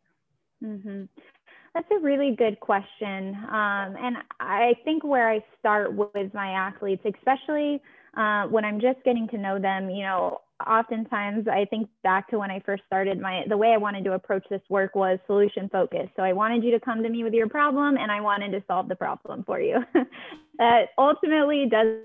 Mm-hmm. 0.61 1.05
That's 1.75 1.89
a 1.93 2.01
really 2.01 2.35
good 2.35 2.61
question. 2.61 3.35
Um, 3.35 3.97
and 4.01 4.17
I 4.41 4.75
think 4.85 5.05
where 5.05 5.31
I 5.31 5.45
start 5.59 5.93
with 5.95 6.33
my 6.35 6.51
athletes, 6.51 7.03
especially 7.05 7.81
uh, 8.17 8.47
when 8.47 8.65
I'm 8.65 8.81
just 8.81 9.03
getting 9.05 9.29
to 9.29 9.39
know 9.39 9.59
them, 9.59 9.91
you 9.91 10.03
know, 10.03 10.41
oftentimes 10.67 11.47
I 11.47 11.67
think 11.67 11.89
back 12.03 12.29
to 12.31 12.39
when 12.39 12.51
I 12.51 12.61
first 12.61 12.83
started 12.87 13.21
my 13.21 13.45
the 13.49 13.57
way 13.57 13.73
I 13.73 13.77
wanted 13.77 14.05
to 14.05 14.15
approach 14.15 14.45
this 14.51 14.63
work 14.69 14.95
was 14.97 15.19
solution 15.27 15.69
focused. 15.69 16.11
So 16.17 16.23
I 16.23 16.33
wanted 16.33 16.65
you 16.65 16.73
to 16.73 16.81
come 16.81 17.03
to 17.03 17.09
me 17.09 17.23
with 17.23 17.33
your 17.33 17.49
problem 17.49 17.97
and 17.97 18.11
I 18.11 18.21
wanted 18.21 18.51
to 18.53 18.65
solve 18.67 18.89
the 18.89 18.97
problem 18.97 19.45
for 19.45 19.61
you. 19.61 19.85
that 20.59 20.89
ultimately 20.99 21.71
does 21.71 21.99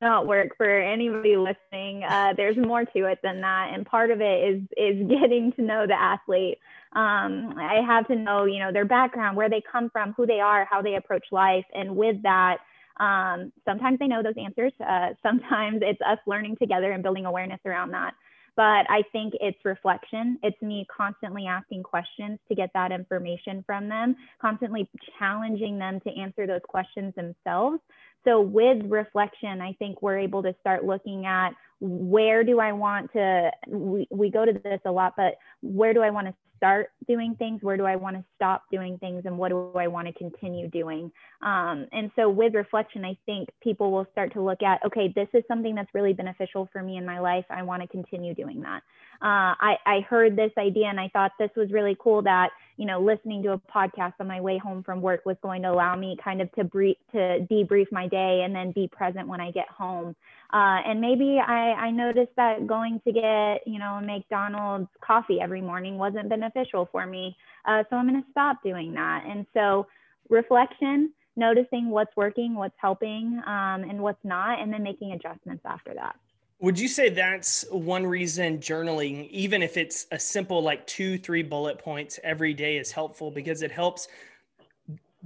not 0.00 0.26
work 0.26 0.56
for 0.56 0.68
anybody 0.68 1.36
listening. 1.36 2.04
Uh, 2.04 2.34
there's 2.36 2.56
more 2.56 2.84
to 2.84 3.04
it 3.06 3.18
than 3.22 3.40
that, 3.40 3.70
and 3.72 3.86
part 3.86 4.10
of 4.10 4.20
it 4.20 4.54
is 4.54 4.62
is 4.76 5.08
getting 5.20 5.52
to 5.52 5.62
know 5.62 5.86
the 5.86 5.98
athlete 5.98 6.58
um, 6.92 7.54
I 7.58 7.82
have 7.86 8.06
to 8.08 8.16
know, 8.16 8.44
you 8.44 8.58
know, 8.58 8.72
their 8.72 8.84
background, 8.84 9.36
where 9.36 9.50
they 9.50 9.62
come 9.70 9.90
from, 9.90 10.14
who 10.14 10.26
they 10.26 10.40
are, 10.40 10.66
how 10.70 10.80
they 10.82 10.94
approach 10.94 11.26
life. 11.30 11.64
And 11.74 11.96
with 11.96 12.22
that, 12.22 12.58
um, 12.98 13.52
sometimes 13.64 13.98
they 13.98 14.06
know 14.06 14.22
those 14.22 14.34
answers. 14.42 14.72
Uh, 14.80 15.10
sometimes 15.22 15.80
it's 15.82 16.00
us 16.00 16.18
learning 16.26 16.56
together 16.60 16.92
and 16.92 17.02
building 17.02 17.26
awareness 17.26 17.60
around 17.64 17.90
that. 17.92 18.14
But 18.56 18.90
I 18.90 19.04
think 19.12 19.34
it's 19.40 19.58
reflection. 19.64 20.36
It's 20.42 20.60
me 20.60 20.84
constantly 20.94 21.46
asking 21.46 21.84
questions 21.84 22.40
to 22.48 22.56
get 22.56 22.70
that 22.74 22.90
information 22.90 23.62
from 23.64 23.88
them, 23.88 24.16
constantly 24.40 24.88
challenging 25.16 25.78
them 25.78 26.00
to 26.00 26.10
answer 26.18 26.44
those 26.44 26.62
questions 26.66 27.14
themselves. 27.14 27.78
So, 28.24 28.40
with 28.40 28.82
reflection, 28.86 29.60
I 29.60 29.74
think 29.74 30.02
we're 30.02 30.18
able 30.18 30.42
to 30.42 30.56
start 30.60 30.84
looking 30.84 31.24
at 31.24 31.50
where 31.78 32.42
do 32.42 32.58
I 32.58 32.72
want 32.72 33.12
to, 33.12 33.52
we, 33.68 34.08
we 34.10 34.28
go 34.28 34.44
to 34.44 34.52
this 34.52 34.80
a 34.84 34.90
lot, 34.90 35.14
but 35.16 35.34
where 35.62 35.94
do 35.94 36.02
I 36.02 36.10
want 36.10 36.26
to 36.26 36.34
start 36.58 36.90
doing 37.06 37.34
things? 37.36 37.62
Where 37.62 37.78
do 37.78 37.86
I 37.86 37.96
want 37.96 38.16
to 38.16 38.24
stop 38.36 38.64
doing 38.70 38.98
things? 38.98 39.22
And 39.24 39.38
what 39.38 39.48
do 39.48 39.72
I 39.74 39.88
want 39.88 40.06
to 40.08 40.12
continue 40.12 40.68
doing? 40.68 41.10
Um, 41.40 41.86
and 41.92 42.10
so 42.14 42.28
with 42.28 42.54
reflection, 42.54 43.04
I 43.04 43.16
think 43.24 43.48
people 43.62 43.90
will 43.90 44.06
start 44.12 44.34
to 44.34 44.42
look 44.42 44.62
at, 44.62 44.84
okay, 44.84 45.10
this 45.14 45.28
is 45.32 45.42
something 45.48 45.74
that's 45.74 45.88
really 45.94 46.12
beneficial 46.12 46.68
for 46.70 46.82
me 46.82 46.98
in 46.98 47.06
my 47.06 47.18
life. 47.18 47.46
I 47.48 47.62
want 47.62 47.80
to 47.80 47.88
continue 47.88 48.34
doing 48.34 48.60
that. 48.60 48.82
Uh, 49.20 49.58
I, 49.58 49.76
I 49.84 50.00
heard 50.08 50.36
this 50.36 50.52
idea 50.56 50.86
and 50.86 51.00
I 51.00 51.08
thought 51.12 51.32
this 51.38 51.50
was 51.56 51.72
really 51.72 51.96
cool 51.98 52.22
that, 52.22 52.50
you 52.76 52.86
know, 52.86 53.00
listening 53.00 53.42
to 53.42 53.52
a 53.52 53.58
podcast 53.58 54.12
on 54.20 54.28
my 54.28 54.40
way 54.40 54.58
home 54.58 54.84
from 54.84 55.00
work 55.00 55.26
was 55.26 55.36
going 55.42 55.62
to 55.62 55.70
allow 55.70 55.96
me 55.96 56.16
kind 56.22 56.40
of 56.40 56.52
to 56.52 56.62
brief, 56.62 56.96
to 57.12 57.44
debrief 57.50 57.86
my 57.90 58.06
day 58.06 58.42
and 58.44 58.54
then 58.54 58.70
be 58.70 58.86
present 58.86 59.26
when 59.26 59.40
I 59.40 59.50
get 59.50 59.68
home. 59.68 60.14
Uh, 60.52 60.80
and 60.86 61.00
maybe 61.00 61.40
I, 61.44 61.72
I 61.72 61.90
noticed 61.90 62.30
that 62.36 62.66
going 62.68 63.00
to 63.04 63.12
get, 63.12 63.66
you 63.66 63.80
know, 63.80 63.94
a 63.94 64.02
McDonald's 64.02 64.88
coffee 65.00 65.40
every 65.40 65.62
morning 65.62 65.98
wasn't 65.98 66.28
beneficial 66.28 66.88
for 66.92 67.04
me. 67.04 67.36
Uh, 67.64 67.82
so 67.90 67.96
I'm 67.96 68.08
going 68.08 68.22
to 68.22 68.30
stop 68.30 68.62
doing 68.62 68.92
that. 68.94 69.24
And 69.28 69.46
so 69.52 69.88
reflection, 70.28 71.12
noticing 71.36 71.90
what's 71.90 72.14
working, 72.16 72.54
what's 72.54 72.76
helping, 72.80 73.42
um, 73.46 73.82
and 73.82 74.00
what's 74.00 74.24
not, 74.24 74.60
and 74.60 74.72
then 74.72 74.84
making 74.84 75.12
adjustments 75.12 75.62
after 75.66 75.92
that. 75.94 76.14
Would 76.60 76.78
you 76.78 76.88
say 76.88 77.08
that's 77.08 77.64
one 77.70 78.04
reason 78.04 78.58
journaling, 78.58 79.28
even 79.30 79.62
if 79.62 79.76
it's 79.76 80.06
a 80.10 80.18
simple 80.18 80.60
like 80.60 80.86
two, 80.88 81.16
three 81.16 81.42
bullet 81.42 81.78
points 81.78 82.18
every 82.24 82.52
day, 82.52 82.78
is 82.78 82.90
helpful 82.90 83.30
because 83.30 83.62
it 83.62 83.70
helps 83.70 84.08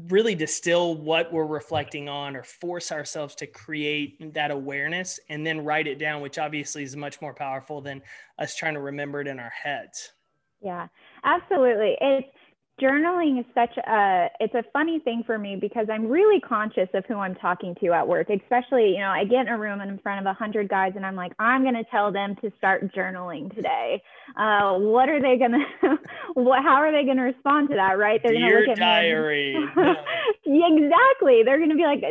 really 0.09 0.35
distill 0.35 0.95
what 0.95 1.33
we're 1.33 1.47
reflecting 1.47 2.09
on 2.09 2.37
or 2.37 2.43
force 2.43 2.93
ourselves 2.93 3.35
to 3.37 3.47
create 3.47 4.35
that 4.35 4.51
awareness 4.51 5.21
and 5.31 5.47
then 5.47 5.65
write 5.65 5.87
it 5.87 5.99
down, 5.99 6.21
which 6.21 6.39
obviously 6.39 6.83
is 6.83 6.97
much 6.97 7.21
more 7.23 7.35
powerful 7.35 7.81
than 7.81 8.03
us 8.39 8.55
trying 8.55 8.75
to 8.75 8.81
remember 8.81 9.21
it 9.21 9.27
in 9.27 9.39
our 9.39 9.51
heads. 9.51 10.13
Yeah, 10.61 10.89
absolutely. 11.25 11.97
It's 12.01 12.29
journaling 12.81 13.39
is 13.39 13.47
such 13.55 13.77
a 13.77 14.29
it's 14.41 14.55
a 14.55 14.65
funny 14.73 14.99
thing 15.01 15.23
for 15.25 15.39
me 15.39 15.57
because 15.57 15.87
i'm 15.93 16.07
really 16.09 16.41
conscious 16.41 16.89
of 16.95 17.05
who 17.07 17.17
i'm 17.17 17.35
talking 17.35 17.75
to 17.81 17.93
at 17.93 18.07
work 18.07 18.29
especially 18.31 18.91
you 18.91 18.99
know 18.99 19.11
i 19.11 19.25
get 19.25 19.47
in 19.47 19.49
a 19.49 19.59
room 19.59 19.81
and 19.81 19.91
in 19.91 19.99
front 19.99 20.21
of 20.21 20.27
a 20.27 20.33
hundred 20.33 20.69
guys 20.69 20.93
and 20.97 21.05
i'm 21.05 21.15
like 21.15 21.33
i'm 21.39 21.63
going 21.63 21.75
to 21.75 21.85
tell 21.91 22.11
them 22.11 22.35
to 22.41 22.51
start 22.59 22.93
journaling 22.95 23.55
today. 23.55 24.03
Uh, 24.37 24.75
what 24.79 25.09
are 25.09 25.21
they 25.21 25.37
going 25.37 25.53
to 25.81 25.99
what 26.35 26.63
how 26.63 26.77
are 26.77 26.93
they 26.93 27.05
going 27.05 27.17
to 27.17 27.23
respond 27.23 27.69
to 27.69 27.75
that 27.75 27.99
right? 27.99 28.21
They're 28.23 28.33
going 28.33 28.51
to 28.51 28.59
look 28.61 28.69
at 28.69 28.79
diary. 28.79 29.57
Yeah, 30.45 30.67
exactly. 30.71 31.43
They're 31.45 31.59
going 31.59 31.71
to 31.71 31.77
be 31.77 31.85
like 31.85 32.03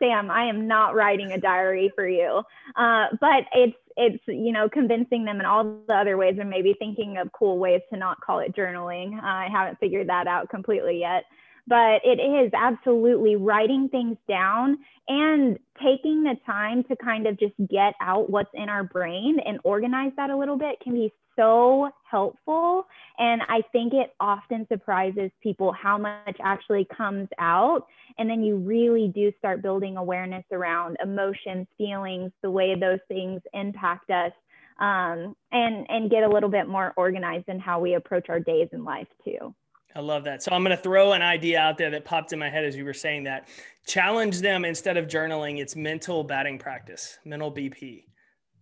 Sam, 0.00 0.30
I 0.30 0.44
am 0.44 0.66
not 0.66 0.94
writing 0.94 1.32
a 1.32 1.38
diary 1.38 1.92
for 1.94 2.08
you. 2.08 2.42
Uh, 2.76 3.06
but 3.20 3.44
it's 3.52 3.76
it's 3.96 4.22
you 4.26 4.52
know 4.52 4.68
convincing 4.68 5.24
them 5.24 5.40
in 5.40 5.46
all 5.46 5.80
the 5.86 5.94
other 5.94 6.16
ways 6.16 6.36
and 6.40 6.48
maybe 6.48 6.74
thinking 6.78 7.18
of 7.18 7.30
cool 7.32 7.58
ways 7.58 7.80
to 7.92 7.98
not 7.98 8.20
call 8.20 8.38
it 8.40 8.54
journaling. 8.54 9.16
Uh, 9.16 9.26
I 9.26 9.48
haven't 9.52 9.78
figured 9.78 10.08
that 10.08 10.26
out 10.26 10.48
completely 10.48 10.98
yet. 11.00 11.24
But 11.66 12.00
it 12.04 12.18
is 12.18 12.50
absolutely 12.52 13.36
writing 13.36 13.88
things 13.90 14.16
down 14.26 14.78
and 15.06 15.58
taking 15.80 16.24
the 16.24 16.34
time 16.44 16.82
to 16.84 16.96
kind 16.96 17.26
of 17.26 17.38
just 17.38 17.54
get 17.70 17.94
out 18.00 18.30
what's 18.30 18.50
in 18.54 18.68
our 18.68 18.82
brain 18.82 19.38
and 19.46 19.60
organize 19.62 20.12
that 20.16 20.30
a 20.30 20.36
little 20.36 20.56
bit 20.56 20.80
can 20.82 20.94
be 20.94 21.12
so 21.40 21.90
helpful. 22.10 22.86
And 23.18 23.42
I 23.48 23.62
think 23.72 23.92
it 23.94 24.14
often 24.20 24.66
surprises 24.68 25.30
people 25.42 25.72
how 25.72 25.96
much 25.96 26.36
actually 26.42 26.86
comes 26.96 27.28
out. 27.38 27.86
And 28.18 28.28
then 28.28 28.42
you 28.42 28.56
really 28.56 29.10
do 29.14 29.32
start 29.38 29.62
building 29.62 29.96
awareness 29.96 30.44
around 30.52 30.96
emotions, 31.02 31.66
feelings, 31.78 32.32
the 32.42 32.50
way 32.50 32.74
those 32.78 33.00
things 33.08 33.40
impact 33.54 34.10
us. 34.10 34.32
Um, 34.78 35.36
and 35.52 35.84
and 35.90 36.10
get 36.10 36.22
a 36.22 36.28
little 36.28 36.48
bit 36.48 36.66
more 36.66 36.94
organized 36.96 37.50
in 37.50 37.60
how 37.60 37.80
we 37.80 37.94
approach 37.94 38.30
our 38.30 38.40
days 38.40 38.68
in 38.72 38.82
life 38.82 39.08
too. 39.22 39.54
I 39.94 40.00
love 40.00 40.24
that. 40.24 40.42
So 40.42 40.52
I'm 40.52 40.64
going 40.64 40.74
to 40.74 40.82
throw 40.82 41.12
an 41.12 41.20
idea 41.20 41.60
out 41.60 41.76
there 41.76 41.90
that 41.90 42.06
popped 42.06 42.32
in 42.32 42.38
my 42.38 42.48
head 42.48 42.64
as 42.64 42.76
you 42.76 42.86
were 42.86 42.94
saying 42.94 43.24
that. 43.24 43.48
Challenge 43.86 44.40
them 44.40 44.64
instead 44.64 44.96
of 44.96 45.06
journaling. 45.06 45.58
It's 45.58 45.76
mental 45.76 46.24
batting 46.24 46.58
practice, 46.58 47.18
mental 47.26 47.52
BP 47.52 48.04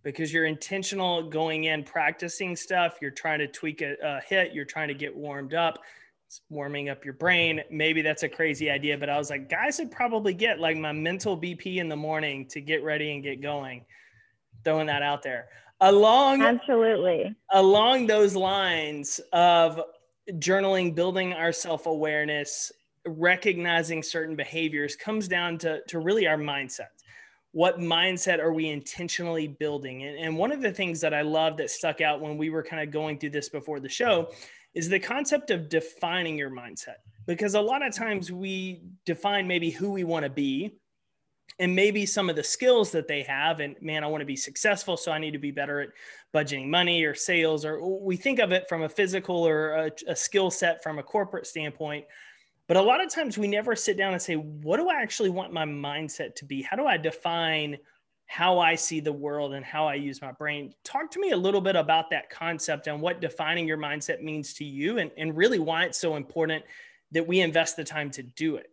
because 0.03 0.33
you're 0.33 0.45
intentional 0.45 1.23
going 1.23 1.65
in 1.65 1.83
practicing 1.83 2.55
stuff. 2.55 2.97
You're 3.01 3.11
trying 3.11 3.39
to 3.39 3.47
tweak 3.47 3.81
a, 3.81 3.95
a, 4.03 4.21
hit. 4.21 4.53
You're 4.53 4.65
trying 4.65 4.87
to 4.87 4.93
get 4.93 5.15
warmed 5.15 5.53
up. 5.53 5.79
It's 6.27 6.41
warming 6.49 6.89
up 6.89 7.03
your 7.03 7.15
brain. 7.15 7.61
Maybe 7.71 8.01
that's 8.01 8.23
a 8.23 8.29
crazy 8.29 8.69
idea 8.69 8.97
but 8.97 9.09
i 9.09 9.17
was 9.17 9.31
like 9.31 9.49
guys 9.49 9.79
would 9.79 9.89
probably 9.89 10.33
get 10.33 10.59
like 10.59 10.77
my 10.77 10.91
mental 10.91 11.35
bp 11.35 11.77
in 11.77 11.89
the 11.89 11.95
morning 11.95 12.47
to 12.49 12.61
get 12.61 12.83
ready 12.83 13.13
and 13.13 13.23
get 13.23 13.41
going 13.41 13.83
throwing 14.63 14.87
that 14.87 15.01
out 15.01 15.23
there. 15.23 15.47
Along 15.81 16.41
absolutely. 16.41 17.35
along 17.51 18.07
those 18.07 18.35
lines 18.35 19.21
of 19.31 19.81
journaling 20.33 20.93
building 20.93 21.33
our 21.33 21.53
self-awareness 21.53 22.71
recognizing 23.07 24.03
certain 24.03 24.35
behaviors 24.35 24.95
comes 24.95 25.27
down 25.27 25.57
to, 25.57 25.79
to 25.87 25.99
really 25.99 26.27
our 26.27 26.37
mindset 26.37 26.87
what 27.51 27.79
mindset 27.79 28.39
are 28.39 28.53
we 28.53 28.67
intentionally 28.67 29.47
building? 29.47 30.03
And, 30.03 30.17
and 30.17 30.37
one 30.37 30.51
of 30.51 30.61
the 30.61 30.71
things 30.71 31.01
that 31.01 31.13
I 31.13 31.21
love 31.21 31.57
that 31.57 31.69
stuck 31.69 32.01
out 32.01 32.21
when 32.21 32.37
we 32.37 32.49
were 32.49 32.63
kind 32.63 32.81
of 32.81 32.91
going 32.91 33.17
through 33.17 33.31
this 33.31 33.49
before 33.49 33.79
the 33.79 33.89
show 33.89 34.31
is 34.75 34.87
the 34.87 34.99
concept 34.99 35.49
of 35.49 35.67
defining 35.67 36.37
your 36.37 36.51
mindset. 36.51 36.97
Because 37.25 37.55
a 37.55 37.61
lot 37.61 37.85
of 37.85 37.93
times 37.93 38.31
we 38.31 38.83
define 39.05 39.47
maybe 39.47 39.71
who 39.71 39.91
we 39.91 40.03
want 40.03 40.23
to 40.23 40.29
be 40.29 40.75
and 41.57 41.75
maybe 41.75 42.05
some 42.05 42.29
of 42.29 42.35
the 42.35 42.43
skills 42.43 42.91
that 42.91 43.07
they 43.07 43.23
have. 43.23 43.59
And 43.59 43.75
man, 43.81 44.03
I 44.03 44.07
want 44.07 44.21
to 44.21 44.25
be 44.25 44.35
successful. 44.35 44.95
So 44.95 45.11
I 45.11 45.17
need 45.17 45.31
to 45.31 45.39
be 45.39 45.51
better 45.51 45.81
at 45.81 45.89
budgeting 46.33 46.67
money 46.67 47.03
or 47.03 47.15
sales, 47.15 47.65
or 47.65 47.99
we 47.99 48.15
think 48.15 48.39
of 48.39 48.51
it 48.51 48.69
from 48.69 48.83
a 48.83 48.89
physical 48.89 49.47
or 49.47 49.71
a, 49.71 49.91
a 50.07 50.15
skill 50.15 50.51
set 50.51 50.83
from 50.83 50.99
a 50.99 51.03
corporate 51.03 51.47
standpoint 51.47 52.05
but 52.69 52.77
a 52.77 52.81
lot 52.81 53.03
of 53.03 53.09
times 53.09 53.35
we 53.35 53.47
never 53.47 53.75
sit 53.75 53.97
down 53.97 54.13
and 54.13 54.21
say, 54.21 54.35
what 54.35 54.77
do 54.77 54.89
I 54.89 55.01
actually 55.01 55.31
want 55.31 55.51
my 55.51 55.65
mindset 55.65 56.35
to 56.35 56.45
be? 56.45 56.61
How 56.61 56.77
do 56.77 56.85
I 56.85 56.97
define 56.97 57.79
how 58.27 58.59
I 58.59 58.75
see 58.75 58.99
the 58.99 59.11
world 59.11 59.55
and 59.55 59.65
how 59.65 59.87
I 59.87 59.95
use 59.95 60.21
my 60.21 60.31
brain? 60.31 60.75
Talk 60.83 61.09
to 61.11 61.19
me 61.19 61.31
a 61.31 61.37
little 61.37 61.61
bit 61.61 61.75
about 61.75 62.11
that 62.11 62.29
concept 62.29 62.85
and 62.85 63.01
what 63.01 63.21
defining 63.21 63.67
your 63.67 63.79
mindset 63.79 64.21
means 64.21 64.53
to 64.53 64.65
you 64.65 64.99
and, 64.99 65.09
and 65.17 65.35
really 65.35 65.57
why 65.57 65.85
it's 65.85 65.97
so 65.97 66.15
important 66.15 66.63
that 67.11 67.27
we 67.27 67.39
invest 67.39 67.75
the 67.75 67.83
time 67.83 68.11
to 68.11 68.21
do 68.21 68.57
it. 68.57 68.67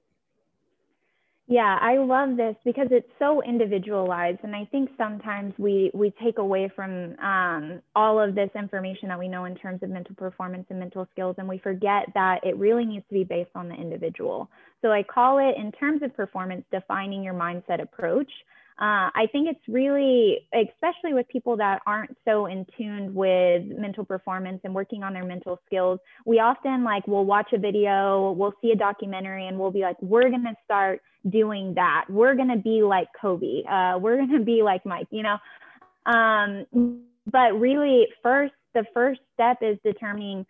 Yeah, 1.48 1.78
I 1.80 1.98
love 1.98 2.36
this 2.36 2.56
because 2.64 2.88
it's 2.90 3.08
so 3.20 3.40
individualized, 3.40 4.40
and 4.42 4.54
I 4.56 4.64
think 4.72 4.90
sometimes 4.98 5.54
we 5.58 5.92
we 5.94 6.12
take 6.22 6.38
away 6.38 6.68
from 6.74 7.16
um, 7.20 7.80
all 7.94 8.18
of 8.20 8.34
this 8.34 8.50
information 8.56 9.08
that 9.10 9.18
we 9.18 9.28
know 9.28 9.44
in 9.44 9.54
terms 9.54 9.80
of 9.84 9.90
mental 9.90 10.16
performance 10.16 10.66
and 10.70 10.80
mental 10.80 11.06
skills, 11.12 11.36
and 11.38 11.48
we 11.48 11.58
forget 11.58 12.06
that 12.14 12.40
it 12.42 12.56
really 12.56 12.84
needs 12.84 13.04
to 13.08 13.14
be 13.14 13.22
based 13.22 13.50
on 13.54 13.68
the 13.68 13.76
individual. 13.76 14.50
So 14.82 14.90
I 14.90 15.04
call 15.04 15.38
it, 15.38 15.56
in 15.56 15.70
terms 15.70 16.02
of 16.02 16.16
performance, 16.16 16.64
defining 16.72 17.22
your 17.22 17.34
mindset 17.34 17.80
approach. 17.80 18.30
Uh, 18.78 19.08
I 19.14 19.26
think 19.32 19.48
it's 19.48 19.68
really, 19.68 20.46
especially 20.52 21.14
with 21.14 21.26
people 21.28 21.56
that 21.56 21.80
aren't 21.86 22.14
so 22.26 22.44
in 22.44 22.66
tune 22.76 23.14
with 23.14 23.64
mental 23.64 24.04
performance 24.04 24.60
and 24.64 24.74
working 24.74 25.02
on 25.02 25.14
their 25.14 25.24
mental 25.24 25.58
skills, 25.64 25.98
we 26.26 26.40
often 26.40 26.84
like 26.84 27.06
we'll 27.06 27.24
watch 27.24 27.52
a 27.54 27.58
video, 27.58 28.32
we'll 28.32 28.52
see 28.60 28.72
a 28.72 28.76
documentary, 28.76 29.46
and 29.46 29.58
we'll 29.58 29.70
be 29.70 29.80
like, 29.80 29.96
we're 30.02 30.28
gonna 30.30 30.54
start 30.64 31.00
doing 31.30 31.74
that. 31.74 32.04
We're 32.08 32.34
going 32.34 32.48
to 32.48 32.58
be 32.58 32.82
like 32.82 33.08
Kobe. 33.20 33.62
Uh, 33.64 33.98
we're 33.98 34.16
going 34.16 34.32
to 34.32 34.44
be 34.44 34.62
like 34.62 34.84
Mike, 34.86 35.08
you 35.10 35.22
know. 35.22 35.38
Um, 36.06 37.00
but 37.30 37.58
really, 37.58 38.06
first, 38.22 38.54
the 38.74 38.84
first 38.94 39.20
step 39.34 39.58
is 39.60 39.78
determining 39.84 40.46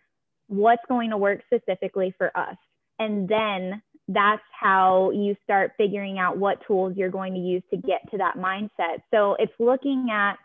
what's 0.47 0.83
going 0.87 1.09
to 1.09 1.17
work 1.17 1.41
specifically 1.45 2.13
for 2.17 2.35
us. 2.37 2.55
And 2.99 3.27
then 3.27 3.81
that's 4.07 4.41
how 4.57 5.11
you 5.11 5.35
start 5.43 5.73
figuring 5.77 6.17
out 6.17 6.37
what 6.37 6.65
tools 6.65 6.93
you're 6.95 7.09
going 7.09 7.33
to 7.33 7.39
use 7.39 7.63
to 7.71 7.77
get 7.77 8.09
to 8.11 8.17
that 8.17 8.37
mindset. 8.37 9.01
So 9.11 9.35
it's 9.39 9.53
looking 9.59 10.07
at 10.11 10.35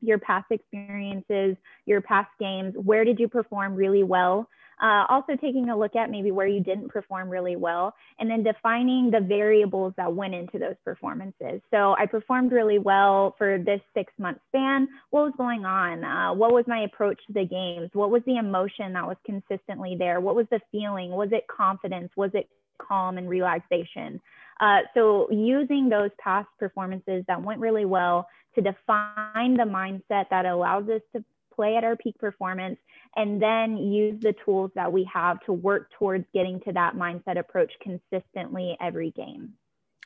your 0.00 0.18
past 0.18 0.46
experiences, 0.50 1.56
your 1.86 2.00
past 2.00 2.30
games. 2.38 2.74
Where 2.76 3.04
did 3.04 3.18
you 3.18 3.28
perform 3.28 3.74
really 3.74 4.02
well? 4.02 4.48
Uh, 4.80 5.04
also 5.08 5.34
taking 5.34 5.70
a 5.70 5.76
look 5.76 5.96
at 5.96 6.08
maybe 6.08 6.30
where 6.30 6.46
you 6.46 6.62
didn't 6.62 6.88
perform 6.88 7.28
really 7.28 7.56
well, 7.56 7.92
and 8.20 8.30
then 8.30 8.44
defining 8.44 9.10
the 9.10 9.18
variables 9.18 9.92
that 9.96 10.12
went 10.12 10.34
into 10.34 10.56
those 10.56 10.76
performances. 10.84 11.60
So 11.72 11.96
I 11.98 12.06
performed 12.06 12.52
really 12.52 12.78
well 12.78 13.34
for 13.38 13.58
this 13.58 13.80
six 13.92 14.12
month 14.18 14.38
span. 14.48 14.86
What 15.10 15.24
was 15.24 15.32
going 15.36 15.64
on? 15.64 16.04
Uh, 16.04 16.32
what 16.32 16.52
was 16.52 16.64
my 16.68 16.82
approach 16.82 17.18
to 17.26 17.32
the 17.32 17.44
games? 17.44 17.90
What 17.92 18.10
was 18.10 18.22
the 18.24 18.36
emotion 18.36 18.92
that 18.92 19.04
was 19.04 19.16
consistently 19.26 19.96
there? 19.98 20.20
What 20.20 20.36
was 20.36 20.46
the 20.52 20.60
feeling? 20.70 21.10
Was 21.10 21.30
it 21.32 21.44
confidence? 21.48 22.12
Was 22.16 22.30
it 22.34 22.48
calm 22.78 23.18
and 23.18 23.28
relaxation? 23.28 24.20
Uh, 24.60 24.78
so 24.94 25.28
using 25.30 25.88
those 25.88 26.10
past 26.18 26.48
performances 26.58 27.24
that 27.28 27.42
went 27.42 27.60
really 27.60 27.84
well 27.84 28.28
to 28.54 28.60
define 28.60 29.54
the 29.56 29.64
mindset 29.64 30.28
that 30.30 30.46
allows 30.46 30.88
us 30.88 31.02
to 31.14 31.24
play 31.54 31.76
at 31.76 31.82
our 31.82 31.96
peak 31.96 32.16
performance, 32.18 32.78
and 33.16 33.42
then 33.42 33.76
use 33.76 34.20
the 34.20 34.32
tools 34.44 34.70
that 34.76 34.92
we 34.92 35.08
have 35.12 35.40
to 35.40 35.52
work 35.52 35.90
towards 35.98 36.24
getting 36.32 36.60
to 36.60 36.72
that 36.72 36.94
mindset 36.94 37.36
approach 37.36 37.72
consistently 37.82 38.76
every 38.80 39.10
game. 39.10 39.52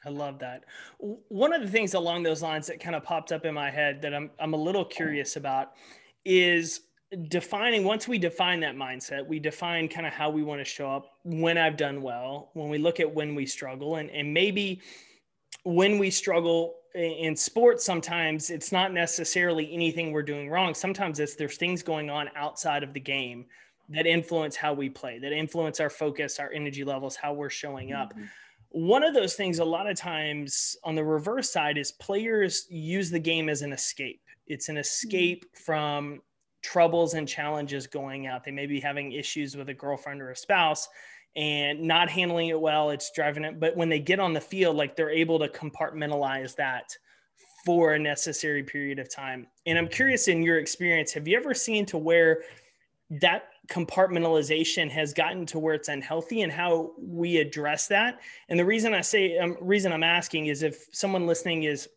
I 0.04 0.08
love 0.08 0.38
that. 0.38 0.64
One 0.98 1.52
of 1.52 1.60
the 1.60 1.68
things 1.68 1.94
along 1.94 2.22
those 2.22 2.42
lines 2.42 2.66
that 2.68 2.80
kind 2.80 2.96
of 2.96 3.04
popped 3.04 3.32
up 3.32 3.44
in 3.44 3.54
my 3.54 3.70
head 3.70 4.02
that 4.02 4.14
I'm, 4.14 4.30
I'm 4.40 4.54
a 4.54 4.56
little 4.56 4.84
curious 4.84 5.36
about 5.36 5.72
is 6.24 6.80
defining 7.28 7.84
once 7.84 8.08
we 8.08 8.18
define 8.18 8.60
that 8.60 8.74
mindset 8.74 9.26
we 9.26 9.38
define 9.38 9.86
kind 9.86 10.06
of 10.06 10.12
how 10.12 10.30
we 10.30 10.42
want 10.42 10.58
to 10.58 10.64
show 10.64 10.90
up 10.90 11.18
when 11.24 11.58
i've 11.58 11.76
done 11.76 12.00
well 12.00 12.50
when 12.54 12.70
we 12.70 12.78
look 12.78 13.00
at 13.00 13.14
when 13.14 13.34
we 13.34 13.44
struggle 13.44 13.96
and, 13.96 14.10
and 14.10 14.32
maybe 14.32 14.80
when 15.64 15.98
we 15.98 16.10
struggle 16.10 16.76
in 16.94 17.36
sports 17.36 17.84
sometimes 17.84 18.48
it's 18.50 18.72
not 18.72 18.92
necessarily 18.92 19.72
anything 19.72 20.10
we're 20.10 20.22
doing 20.22 20.48
wrong 20.48 20.74
sometimes 20.74 21.20
it's 21.20 21.34
there's 21.34 21.58
things 21.58 21.82
going 21.82 22.08
on 22.08 22.30
outside 22.34 22.82
of 22.82 22.94
the 22.94 23.00
game 23.00 23.44
that 23.90 24.06
influence 24.06 24.56
how 24.56 24.72
we 24.72 24.88
play 24.88 25.18
that 25.18 25.32
influence 25.32 25.80
our 25.80 25.90
focus 25.90 26.38
our 26.38 26.50
energy 26.52 26.84
levels 26.84 27.14
how 27.14 27.32
we're 27.32 27.50
showing 27.50 27.92
up 27.92 28.14
mm-hmm. 28.14 28.24
one 28.70 29.02
of 29.02 29.12
those 29.12 29.34
things 29.34 29.58
a 29.58 29.64
lot 29.64 29.88
of 29.88 29.96
times 29.96 30.76
on 30.82 30.94
the 30.94 31.04
reverse 31.04 31.50
side 31.50 31.76
is 31.76 31.92
players 31.92 32.66
use 32.70 33.10
the 33.10 33.18
game 33.18 33.50
as 33.50 33.60
an 33.60 33.72
escape 33.72 34.22
it's 34.46 34.70
an 34.70 34.78
escape 34.78 35.44
mm-hmm. 35.44 35.64
from 35.64 36.20
troubles 36.62 37.14
and 37.14 37.28
challenges 37.28 37.86
going 37.86 38.26
out 38.26 38.44
they 38.44 38.50
may 38.50 38.66
be 38.66 38.80
having 38.80 39.12
issues 39.12 39.56
with 39.56 39.68
a 39.68 39.74
girlfriend 39.74 40.22
or 40.22 40.30
a 40.30 40.36
spouse 40.36 40.88
and 41.34 41.80
not 41.80 42.10
handling 42.10 42.48
it 42.48 42.60
well. 42.60 42.90
It's 42.90 43.10
driving 43.10 43.44
it. 43.44 43.58
But 43.58 43.74
when 43.74 43.88
they 43.88 43.98
get 43.98 44.20
on 44.20 44.34
the 44.34 44.40
field, 44.40 44.76
like 44.76 44.96
they're 44.96 45.10
able 45.10 45.38
to 45.38 45.48
compartmentalize 45.48 46.54
that 46.56 46.94
for 47.64 47.94
a 47.94 47.98
necessary 47.98 48.62
period 48.62 48.98
of 48.98 49.08
time. 49.08 49.46
And 49.66 49.78
I'm 49.78 49.88
curious 49.88 50.28
in 50.28 50.42
your 50.42 50.58
experience, 50.58 51.12
have 51.12 51.26
you 51.26 51.36
ever 51.38 51.54
seen 51.54 51.86
to 51.86 51.96
where 51.96 52.42
that 53.20 53.44
compartmentalization 53.68 54.90
has 54.90 55.12
gotten 55.12 55.46
to 55.46 55.58
where 55.58 55.74
it's 55.74 55.88
unhealthy 55.88 56.42
and 56.42 56.52
how 56.52 56.92
we 56.98 57.36
address 57.36 57.86
that. 57.88 58.20
And 58.48 58.58
the 58.58 58.64
reason 58.64 58.94
I 58.94 59.02
say, 59.02 59.38
um, 59.38 59.56
reason 59.60 59.92
I'm 59.92 60.02
asking 60.02 60.46
is 60.46 60.62
if 60.62 60.86
someone 60.92 61.26
listening 61.26 61.64
is 61.64 61.88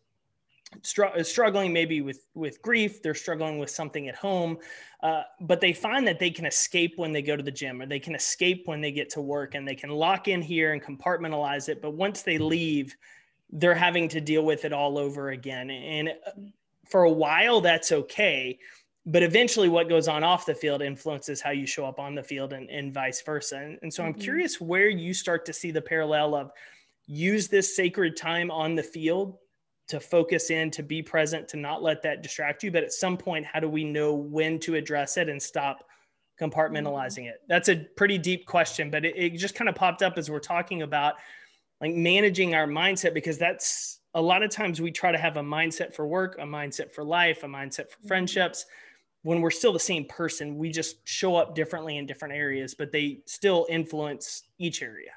str- 0.82 1.22
struggling 1.22 1.72
maybe 1.72 2.00
with 2.00 2.26
with 2.34 2.60
grief, 2.62 3.02
they're 3.02 3.14
struggling 3.14 3.58
with 3.58 3.70
something 3.70 4.08
at 4.08 4.14
home, 4.14 4.58
uh, 5.02 5.22
but 5.40 5.60
they 5.60 5.72
find 5.72 6.06
that 6.06 6.18
they 6.18 6.30
can 6.30 6.46
escape 6.46 6.94
when 6.96 7.12
they 7.12 7.22
go 7.22 7.36
to 7.36 7.42
the 7.42 7.50
gym 7.50 7.80
or 7.80 7.86
they 7.86 8.00
can 8.00 8.14
escape 8.14 8.62
when 8.66 8.80
they 8.80 8.92
get 8.92 9.10
to 9.10 9.20
work 9.20 9.54
and 9.54 9.66
they 9.66 9.74
can 9.74 9.90
lock 9.90 10.28
in 10.28 10.42
here 10.42 10.72
and 10.72 10.82
compartmentalize 10.82 11.68
it. 11.68 11.82
But 11.82 11.92
once 11.92 12.22
they 12.22 12.38
leave, 12.38 12.96
they're 13.50 13.74
having 13.74 14.08
to 14.08 14.20
deal 14.20 14.44
with 14.44 14.64
it 14.64 14.72
all 14.72 14.98
over 14.98 15.30
again. 15.30 15.70
And 15.70 16.08
uh, 16.08 16.30
for 16.84 17.04
a 17.04 17.12
while, 17.12 17.60
that's 17.60 17.92
okay 17.92 18.58
but 19.08 19.22
eventually 19.22 19.68
what 19.68 19.88
goes 19.88 20.08
on 20.08 20.24
off 20.24 20.44
the 20.44 20.54
field 20.54 20.82
influences 20.82 21.40
how 21.40 21.50
you 21.50 21.66
show 21.66 21.86
up 21.86 21.98
on 21.98 22.14
the 22.14 22.22
field 22.22 22.52
and, 22.52 22.68
and 22.68 22.92
vice 22.92 23.22
versa 23.22 23.56
and, 23.56 23.78
and 23.82 23.92
so 23.92 24.04
i'm 24.04 24.12
mm-hmm. 24.12 24.20
curious 24.20 24.60
where 24.60 24.88
you 24.88 25.14
start 25.14 25.46
to 25.46 25.52
see 25.52 25.70
the 25.70 25.80
parallel 25.80 26.34
of 26.34 26.50
use 27.06 27.48
this 27.48 27.76
sacred 27.76 28.16
time 28.16 28.50
on 28.50 28.74
the 28.74 28.82
field 28.82 29.38
to 29.88 30.00
focus 30.00 30.50
in 30.50 30.70
to 30.70 30.82
be 30.82 31.02
present 31.02 31.48
to 31.48 31.56
not 31.56 31.82
let 31.82 32.02
that 32.02 32.22
distract 32.22 32.62
you 32.62 32.70
but 32.70 32.82
at 32.82 32.92
some 32.92 33.16
point 33.16 33.44
how 33.44 33.60
do 33.60 33.68
we 33.68 33.84
know 33.84 34.14
when 34.14 34.58
to 34.58 34.74
address 34.74 35.16
it 35.16 35.28
and 35.28 35.40
stop 35.40 35.84
compartmentalizing 36.40 37.26
it 37.26 37.40
that's 37.48 37.68
a 37.68 37.76
pretty 37.96 38.18
deep 38.18 38.46
question 38.46 38.90
but 38.90 39.04
it, 39.04 39.14
it 39.16 39.30
just 39.36 39.54
kind 39.54 39.68
of 39.68 39.74
popped 39.74 40.02
up 40.02 40.18
as 40.18 40.30
we're 40.30 40.38
talking 40.38 40.82
about 40.82 41.14
like 41.80 41.94
managing 41.94 42.54
our 42.54 42.66
mindset 42.66 43.14
because 43.14 43.38
that's 43.38 44.00
a 44.14 44.20
lot 44.20 44.42
of 44.42 44.50
times 44.50 44.80
we 44.80 44.90
try 44.90 45.12
to 45.12 45.18
have 45.18 45.36
a 45.36 45.42
mindset 45.42 45.94
for 45.94 46.06
work 46.06 46.36
a 46.38 46.44
mindset 46.44 46.92
for 46.92 47.04
life 47.04 47.42
a 47.42 47.46
mindset 47.46 47.88
for 47.88 47.98
mm-hmm. 47.98 48.08
friendships 48.08 48.66
when 49.26 49.40
we're 49.40 49.50
still 49.50 49.72
the 49.72 49.80
same 49.80 50.04
person, 50.04 50.56
we 50.56 50.70
just 50.70 50.98
show 51.02 51.34
up 51.34 51.56
differently 51.56 51.96
in 51.96 52.06
different 52.06 52.32
areas, 52.32 52.74
but 52.74 52.92
they 52.92 53.18
still 53.26 53.66
influence 53.68 54.44
each 54.60 54.82
area. 54.82 55.10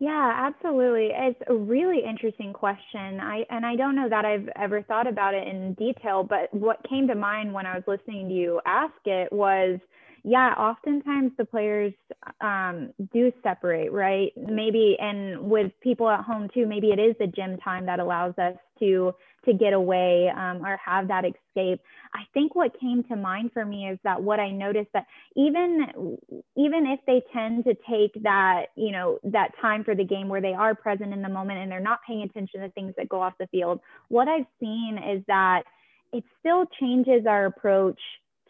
Yeah, 0.00 0.32
absolutely. 0.36 1.10
It's 1.14 1.40
a 1.48 1.54
really 1.54 2.00
interesting 2.04 2.52
question. 2.52 3.20
I 3.20 3.44
and 3.50 3.64
I 3.64 3.76
don't 3.76 3.94
know 3.94 4.08
that 4.08 4.24
I've 4.24 4.48
ever 4.56 4.82
thought 4.82 5.06
about 5.06 5.34
it 5.34 5.46
in 5.46 5.74
detail, 5.74 6.24
but 6.24 6.52
what 6.52 6.78
came 6.88 7.06
to 7.08 7.14
mind 7.14 7.52
when 7.52 7.64
I 7.64 7.74
was 7.76 7.84
listening 7.86 8.28
to 8.28 8.34
you 8.34 8.60
ask 8.66 8.92
it 9.04 9.32
was 9.32 9.78
yeah, 10.26 10.54
oftentimes 10.56 11.32
the 11.36 11.44
players 11.44 11.92
um, 12.40 12.94
do 13.12 13.30
separate, 13.42 13.92
right? 13.92 14.32
Maybe, 14.38 14.96
and 14.98 15.38
with 15.50 15.70
people 15.82 16.08
at 16.08 16.20
home 16.24 16.48
too, 16.54 16.66
maybe 16.66 16.88
it 16.92 16.98
is 16.98 17.14
the 17.20 17.26
gym 17.26 17.58
time 17.58 17.84
that 17.86 18.00
allows 18.00 18.32
us 18.38 18.54
to 18.78 19.12
to 19.44 19.52
get 19.52 19.72
away 19.72 20.30
um, 20.34 20.64
or 20.64 20.78
have 20.84 21.08
that 21.08 21.24
escape. 21.24 21.80
I 22.14 22.22
think 22.32 22.54
what 22.54 22.78
came 22.80 23.04
to 23.04 23.16
mind 23.16 23.50
for 23.52 23.64
me 23.64 23.88
is 23.88 23.98
that 24.04 24.22
what 24.22 24.40
I 24.40 24.50
noticed 24.50 24.90
that 24.94 25.06
even 25.36 26.18
even 26.56 26.86
if 26.86 27.00
they 27.06 27.22
tend 27.32 27.64
to 27.64 27.74
take 27.88 28.22
that 28.22 28.66
you 28.76 28.92
know 28.92 29.18
that 29.24 29.50
time 29.60 29.84
for 29.84 29.94
the 29.94 30.04
game 30.04 30.28
where 30.28 30.40
they 30.40 30.54
are 30.54 30.74
present 30.74 31.12
in 31.12 31.22
the 31.22 31.28
moment 31.28 31.60
and 31.60 31.70
they're 31.70 31.80
not 31.80 32.00
paying 32.06 32.22
attention 32.22 32.60
to 32.60 32.70
things 32.70 32.94
that 32.96 33.08
go 33.08 33.20
off 33.20 33.34
the 33.38 33.46
field, 33.48 33.80
what 34.08 34.28
I've 34.28 34.46
seen 34.60 34.98
is 34.98 35.22
that 35.28 35.64
it 36.12 36.24
still 36.38 36.64
changes 36.80 37.26
our 37.26 37.46
approach 37.46 38.00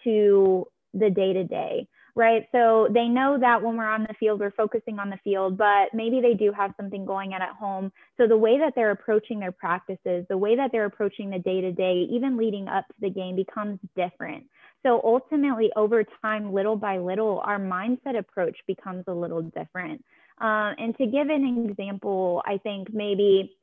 to 0.05 0.67
the 0.93 1.11
day 1.11 1.33
to 1.33 1.45
day, 1.45 1.89
right? 2.17 2.47
So 2.53 2.89
they 2.93 3.07
know 3.09 3.39
that 3.41 3.63
when 3.63 3.77
we're 3.77 3.89
on 3.89 4.03
the 4.03 4.15
field, 4.21 4.41
we're 4.41 4.53
focusing 4.53 4.99
on 4.99 5.11
the 5.11 5.19
field, 5.25 5.59
but 5.59 5.93
maybe 5.93 6.21
they 6.21 6.35
do 6.35 6.53
have 6.53 6.73
something 6.77 7.05
going 7.05 7.33
on 7.33 7.43
at 7.43 7.51
home. 7.51 7.91
So 8.17 8.29
the 8.29 8.37
way 8.37 8.59
that 8.59 8.75
they're 8.77 8.93
approaching 8.93 9.41
their 9.41 9.53
practices, 9.53 10.25
the 10.29 10.39
way 10.39 10.55
that 10.57 10.71
they're 10.71 10.85
approaching 10.85 11.31
the 11.31 11.39
day 11.39 11.61
to 11.61 11.73
day, 11.73 12.07
even 12.11 12.37
leading 12.37 12.69
up 12.69 12.87
to 12.89 12.95
the 13.01 13.11
game 13.11 13.35
becomes 13.35 13.79
different. 13.97 14.45
So 14.85 15.01
ultimately, 15.03 15.71
over 15.77 16.05
time, 16.23 16.53
little 16.53 16.77
by 16.77 16.99
little, 16.99 17.41
our 17.41 17.59
mindset 17.59 18.17
approach 18.19 18.57
becomes 18.67 19.05
a 19.09 19.13
little 19.13 19.43
different. 19.43 20.05
Uh, 20.41 20.75
and 20.79 20.97
to 20.99 21.07
give 21.07 21.29
an 21.29 21.67
example, 21.69 22.43
I 22.47 22.59
think 22.59 22.93
maybe 22.93 23.57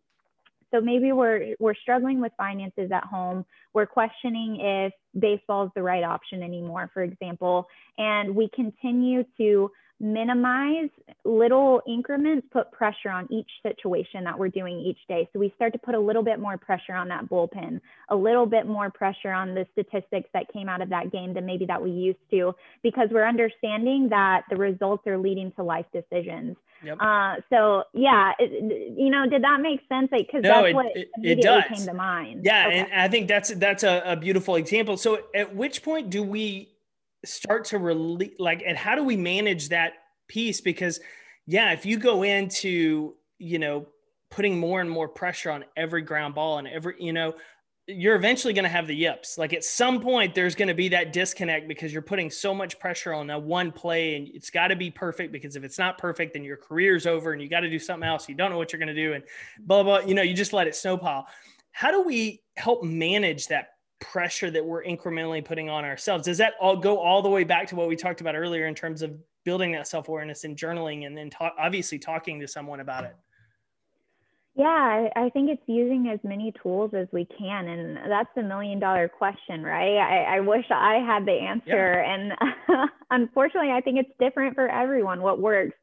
so 0.71 0.81
maybe 0.81 1.11
we're 1.11 1.55
we're 1.59 1.75
struggling 1.75 2.21
with 2.21 2.31
finances 2.37 2.91
at 2.91 3.03
home. 3.03 3.45
We're 3.73 3.85
questioning 3.85 4.59
if 4.59 4.93
baseball 5.19 5.65
is 5.65 5.71
the 5.75 5.83
right 5.83 6.03
option 6.03 6.41
anymore, 6.43 6.89
for 6.93 7.03
example, 7.03 7.67
and 7.97 8.35
we 8.35 8.49
continue 8.55 9.23
to 9.37 9.71
minimize 10.01 10.89
little 11.25 11.79
increments 11.87 12.47
put 12.51 12.71
pressure 12.71 13.11
on 13.11 13.31
each 13.31 13.49
situation 13.61 14.23
that 14.23 14.37
we're 14.37 14.49
doing 14.49 14.79
each 14.79 14.97
day. 15.07 15.29
So 15.31 15.39
we 15.39 15.53
start 15.55 15.73
to 15.73 15.79
put 15.79 15.93
a 15.93 15.99
little 15.99 16.23
bit 16.23 16.39
more 16.39 16.57
pressure 16.57 16.95
on 16.95 17.07
that 17.09 17.29
bullpen 17.29 17.79
a 18.09 18.15
little 18.15 18.47
bit 18.47 18.65
more 18.65 18.89
pressure 18.89 19.31
on 19.31 19.53
the 19.53 19.65
statistics 19.73 20.27
that 20.33 20.51
came 20.51 20.67
out 20.67 20.81
of 20.81 20.89
that 20.89 21.11
game 21.11 21.35
than 21.35 21.45
maybe 21.45 21.65
that 21.65 21.81
we 21.81 21.91
used 21.91 22.19
to 22.31 22.55
because 22.81 23.09
we're 23.11 23.27
understanding 23.27 24.09
that 24.09 24.41
the 24.49 24.55
results 24.55 25.05
are 25.05 25.19
leading 25.19 25.51
to 25.51 25.63
life 25.63 25.85
decisions 25.93 26.57
Yep. 26.83 26.97
Uh, 26.99 27.35
so 27.49 27.83
yeah, 27.93 28.33
it, 28.39 28.93
you 28.97 29.09
know, 29.09 29.29
did 29.29 29.43
that 29.43 29.61
make 29.61 29.81
sense? 29.87 30.09
Like, 30.11 30.29
cause 30.31 30.41
no, 30.41 30.49
that's 30.49 30.67
it, 30.67 30.75
what 30.75 30.85
it, 30.95 31.09
it 31.23 31.41
does. 31.41 31.63
came 31.67 31.85
to 31.85 31.93
mind. 31.93 32.41
Yeah. 32.43 32.67
Okay. 32.67 32.79
And 32.79 32.93
I 32.93 33.07
think 33.07 33.27
that's, 33.27 33.53
that's 33.55 33.83
a, 33.83 34.01
a, 34.05 34.15
beautiful 34.15 34.55
example. 34.55 34.97
So 34.97 35.19
at 35.35 35.55
which 35.55 35.83
point 35.83 36.09
do 36.09 36.23
we 36.23 36.69
start 37.23 37.65
to 37.65 37.77
release, 37.77 38.33
like, 38.39 38.63
and 38.65 38.77
how 38.77 38.95
do 38.95 39.03
we 39.03 39.15
manage 39.15 39.69
that 39.69 39.93
piece? 40.27 40.61
Because 40.61 40.99
yeah, 41.45 41.71
if 41.71 41.85
you 41.85 41.97
go 41.97 42.23
into, 42.23 43.15
you 43.37 43.59
know, 43.59 43.87
putting 44.29 44.57
more 44.57 44.81
and 44.81 44.89
more 44.89 45.07
pressure 45.07 45.51
on 45.51 45.65
every 45.75 46.01
ground 46.01 46.33
ball 46.33 46.57
and 46.57 46.67
every, 46.67 46.95
you 46.99 47.13
know, 47.13 47.33
you're 47.87 48.15
eventually 48.15 48.53
going 48.53 48.63
to 48.63 48.69
have 48.69 48.87
the 48.87 48.95
yips. 48.95 49.37
Like 49.37 49.53
at 49.53 49.63
some 49.63 49.99
point, 49.99 50.35
there's 50.35 50.55
going 50.55 50.67
to 50.67 50.73
be 50.73 50.89
that 50.89 51.13
disconnect 51.13 51.67
because 51.67 51.91
you're 51.91 52.01
putting 52.01 52.29
so 52.29 52.53
much 52.53 52.79
pressure 52.79 53.13
on 53.13 53.27
that 53.27 53.41
one 53.41 53.71
play, 53.71 54.15
and 54.15 54.27
it's 54.29 54.49
got 54.49 54.67
to 54.67 54.75
be 54.75 54.91
perfect. 54.91 55.31
Because 55.31 55.55
if 55.55 55.63
it's 55.63 55.79
not 55.79 55.97
perfect, 55.97 56.33
then 56.33 56.43
your 56.43 56.57
career's 56.57 57.05
over, 57.05 57.33
and 57.33 57.41
you 57.41 57.49
got 57.49 57.61
to 57.61 57.69
do 57.69 57.79
something 57.79 58.07
else. 58.07 58.29
You 58.29 58.35
don't 58.35 58.51
know 58.51 58.57
what 58.57 58.71
you're 58.71 58.79
going 58.79 58.95
to 58.95 58.95
do, 58.95 59.13
and 59.13 59.23
blah 59.59 59.83
blah. 59.83 59.99
You 59.99 60.13
know, 60.13 60.21
you 60.21 60.33
just 60.33 60.53
let 60.53 60.67
it 60.67 60.75
snowpile. 60.75 61.27
How 61.71 61.91
do 61.91 62.01
we 62.01 62.41
help 62.57 62.83
manage 62.83 63.47
that 63.47 63.69
pressure 63.99 64.51
that 64.51 64.65
we're 64.65 64.83
incrementally 64.83 65.43
putting 65.43 65.69
on 65.69 65.85
ourselves? 65.85 66.25
Does 66.25 66.37
that 66.37 66.53
all 66.59 66.75
go 66.75 66.99
all 66.99 67.21
the 67.21 67.29
way 67.29 67.43
back 67.43 67.67
to 67.67 67.75
what 67.75 67.87
we 67.87 67.95
talked 67.95 68.21
about 68.21 68.35
earlier 68.35 68.67
in 68.67 68.75
terms 68.75 69.01
of 69.01 69.13
building 69.43 69.71
that 69.71 69.87
self 69.87 70.07
awareness 70.07 70.43
and 70.43 70.55
journaling, 70.55 71.07
and 71.07 71.17
then 71.17 71.31
obviously 71.57 71.97
talking 71.97 72.39
to 72.39 72.47
someone 72.47 72.79
about 72.79 73.05
it? 73.05 73.15
Yeah, 74.53 75.07
I 75.15 75.29
think 75.29 75.49
it's 75.49 75.61
using 75.65 76.09
as 76.13 76.19
many 76.23 76.53
tools 76.61 76.91
as 76.93 77.07
we 77.13 77.25
can. 77.25 77.67
And 77.69 77.97
that's 78.11 78.29
the 78.35 78.43
million 78.43 78.79
dollar 78.79 79.07
question, 79.07 79.63
right? 79.63 79.97
I, 79.97 80.37
I 80.37 80.39
wish 80.41 80.65
I 80.69 80.95
had 80.95 81.25
the 81.25 81.31
answer. 81.31 82.03
Yeah. 82.03 82.13
And 82.13 82.89
unfortunately, 83.11 83.71
I 83.71 83.79
think 83.79 83.99
it's 83.99 84.11
different 84.19 84.55
for 84.55 84.67
everyone. 84.67 85.21
What 85.21 85.39
works 85.39 85.77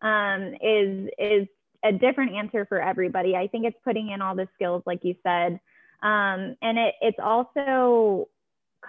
um, 0.00 0.54
is, 0.62 1.10
is 1.18 1.46
a 1.84 1.92
different 1.92 2.32
answer 2.34 2.64
for 2.66 2.80
everybody. 2.80 3.36
I 3.36 3.48
think 3.48 3.66
it's 3.66 3.76
putting 3.84 4.10
in 4.10 4.22
all 4.22 4.34
the 4.34 4.48
skills, 4.54 4.82
like 4.86 5.00
you 5.02 5.14
said. 5.22 5.60
Um, 6.02 6.56
and 6.62 6.78
it, 6.78 6.94
it's 7.02 7.18
also 7.22 8.28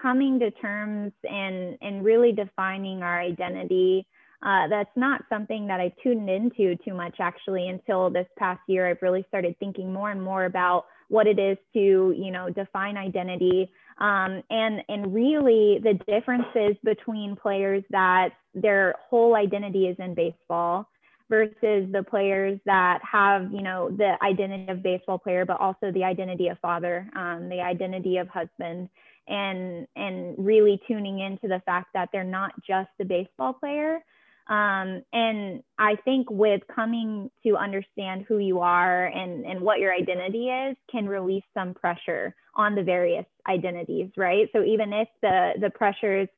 coming 0.01 0.39
to 0.39 0.51
terms 0.51 1.11
and, 1.29 1.77
and 1.81 2.05
really 2.05 2.31
defining 2.31 3.03
our 3.03 3.19
identity 3.19 4.07
uh, 4.43 4.67
that's 4.67 4.95
not 4.95 5.23
something 5.29 5.67
that 5.67 5.79
I 5.79 5.93
tuned 6.03 6.29
into 6.29 6.75
too 6.85 6.93
much 6.93 7.15
actually 7.19 7.69
until 7.69 8.09
this 8.09 8.27
past 8.37 8.61
year. 8.67 8.87
I've 8.87 9.01
really 9.01 9.25
started 9.27 9.57
thinking 9.59 9.91
more 9.91 10.11
and 10.11 10.21
more 10.21 10.45
about 10.45 10.85
what 11.09 11.25
it 11.25 11.39
is 11.39 11.57
to, 11.73 12.13
you 12.15 12.31
know, 12.31 12.49
define 12.49 12.97
identity 12.97 13.71
um, 13.99 14.43
and 14.49 14.83
and 14.89 15.13
really 15.13 15.79
the 15.81 15.99
differences 16.07 16.77
between 16.83 17.35
players 17.35 17.83
that 17.89 18.29
their 18.53 18.95
whole 19.09 19.35
identity 19.35 19.87
is 19.87 19.95
in 19.99 20.13
baseball 20.13 20.87
versus 21.29 21.91
the 21.91 22.05
players 22.07 22.59
that 22.65 22.99
have, 23.09 23.51
you 23.51 23.61
know, 23.61 23.89
the 23.89 24.17
identity 24.21 24.71
of 24.71 24.83
baseball 24.83 25.17
player, 25.17 25.45
but 25.45 25.59
also 25.59 25.91
the 25.91 26.03
identity 26.03 26.47
of 26.47 26.59
father, 26.59 27.09
um, 27.15 27.49
the 27.49 27.59
identity 27.59 28.17
of 28.17 28.27
husband 28.27 28.87
and 29.27 29.87
and 29.95 30.35
really 30.37 30.79
tuning 30.87 31.19
into 31.19 31.47
the 31.47 31.61
fact 31.65 31.87
that 31.93 32.09
they're 32.13 32.23
not 32.23 32.51
just 32.65 32.89
a 33.01 33.05
baseball 33.05 33.53
player 33.53 33.99
um, 34.49 35.03
and 35.11 35.61
I 35.77 35.95
think 36.05 36.29
with 36.31 36.61
coming 36.73 37.29
to 37.43 37.57
understand 37.57 38.25
who 38.27 38.37
you 38.37 38.59
are 38.59 39.07
and, 39.07 39.45
and 39.45 39.59
what 39.59 39.79
your 39.79 39.93
identity 39.93 40.47
is 40.47 40.77
can 40.89 41.07
release 41.07 41.43
some 41.53 41.73
pressure 41.73 42.33
on 42.55 42.73
the 42.73 42.83
various 42.83 43.25
identities, 43.49 44.09
right? 44.15 44.49
So 44.53 44.63
even 44.63 44.93
if 44.93 45.09
the, 45.21 45.53
the 45.59 45.69
pressure 45.69 46.21
is 46.21 46.29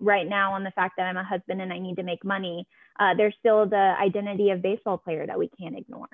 right 0.00 0.28
now 0.28 0.52
on 0.52 0.64
the 0.64 0.72
fact 0.72 0.94
that 0.96 1.04
I'm 1.04 1.16
a 1.16 1.24
husband 1.24 1.62
and 1.62 1.72
I 1.72 1.78
need 1.78 1.96
to 1.96 2.02
make 2.02 2.24
money, 2.24 2.66
uh, 2.98 3.14
there's 3.16 3.34
still 3.38 3.64
the 3.64 3.94
identity 4.00 4.50
of 4.50 4.60
baseball 4.60 4.98
player 4.98 5.24
that 5.26 5.38
we 5.38 5.48
can't 5.58 5.78
ignore. 5.78 6.08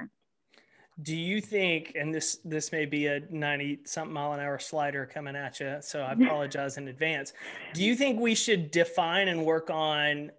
Do 1.00 1.14
you 1.16 1.40
think, 1.40 1.92
and 1.94 2.12
this 2.12 2.40
this 2.44 2.72
may 2.72 2.84
be 2.84 3.06
a 3.06 3.20
90 3.30 3.80
something 3.84 4.12
mile 4.12 4.32
an 4.32 4.40
hour 4.40 4.58
slider 4.58 5.06
coming 5.06 5.36
at 5.36 5.60
you, 5.60 5.76
so 5.80 6.00
I 6.00 6.12
apologize 6.20 6.76
in 6.76 6.88
advance. 6.88 7.32
Do 7.72 7.84
you 7.84 7.94
think 7.94 8.18
we 8.18 8.34
should 8.34 8.72
define 8.72 9.28
and 9.28 9.44
work 9.46 9.70
on 9.70 10.32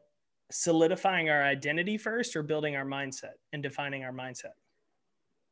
solidifying 0.51 1.29
our 1.29 1.43
identity 1.43 1.97
first 1.97 2.35
or 2.35 2.43
building 2.43 2.75
our 2.75 2.85
mindset 2.85 3.33
and 3.53 3.61
defining 3.61 4.03
our 4.03 4.11
mindset? 4.11 4.53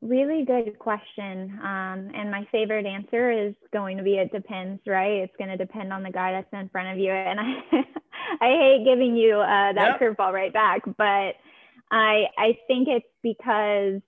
Really 0.02 0.46
good 0.46 0.78
question. 0.78 1.60
Um, 1.64 2.12
and 2.14 2.30
my 2.30 2.48
favorite 2.52 2.86
answer 2.86 3.32
is 3.32 3.56
going 3.74 3.98
to 3.98 4.04
be 4.04 4.18
it 4.18 4.32
depends, 4.32 4.82
right? 4.86 5.24
It's 5.24 5.34
going 5.38 5.50
to 5.50 5.58
depend 5.58 5.92
on 5.92 6.04
the 6.04 6.12
guy 6.12 6.34
that's 6.34 6.54
in 6.54 6.70
front 6.70 6.90
of 6.90 7.00
you. 7.00 7.12
And 7.12 7.40
I, 7.72 7.84
I 8.40 8.48
hate 8.48 8.86
giving 8.86 9.16
you 9.16 9.38
uh, 9.38 9.74
that 9.74 10.00
yep. 10.00 10.00
curveball 10.00 10.34
right 10.34 10.54
back, 10.54 10.82
but 10.98 11.36
I, 11.90 12.26
I 12.38 12.58
think 12.68 12.88
it's 12.88 13.08
because 13.24 14.02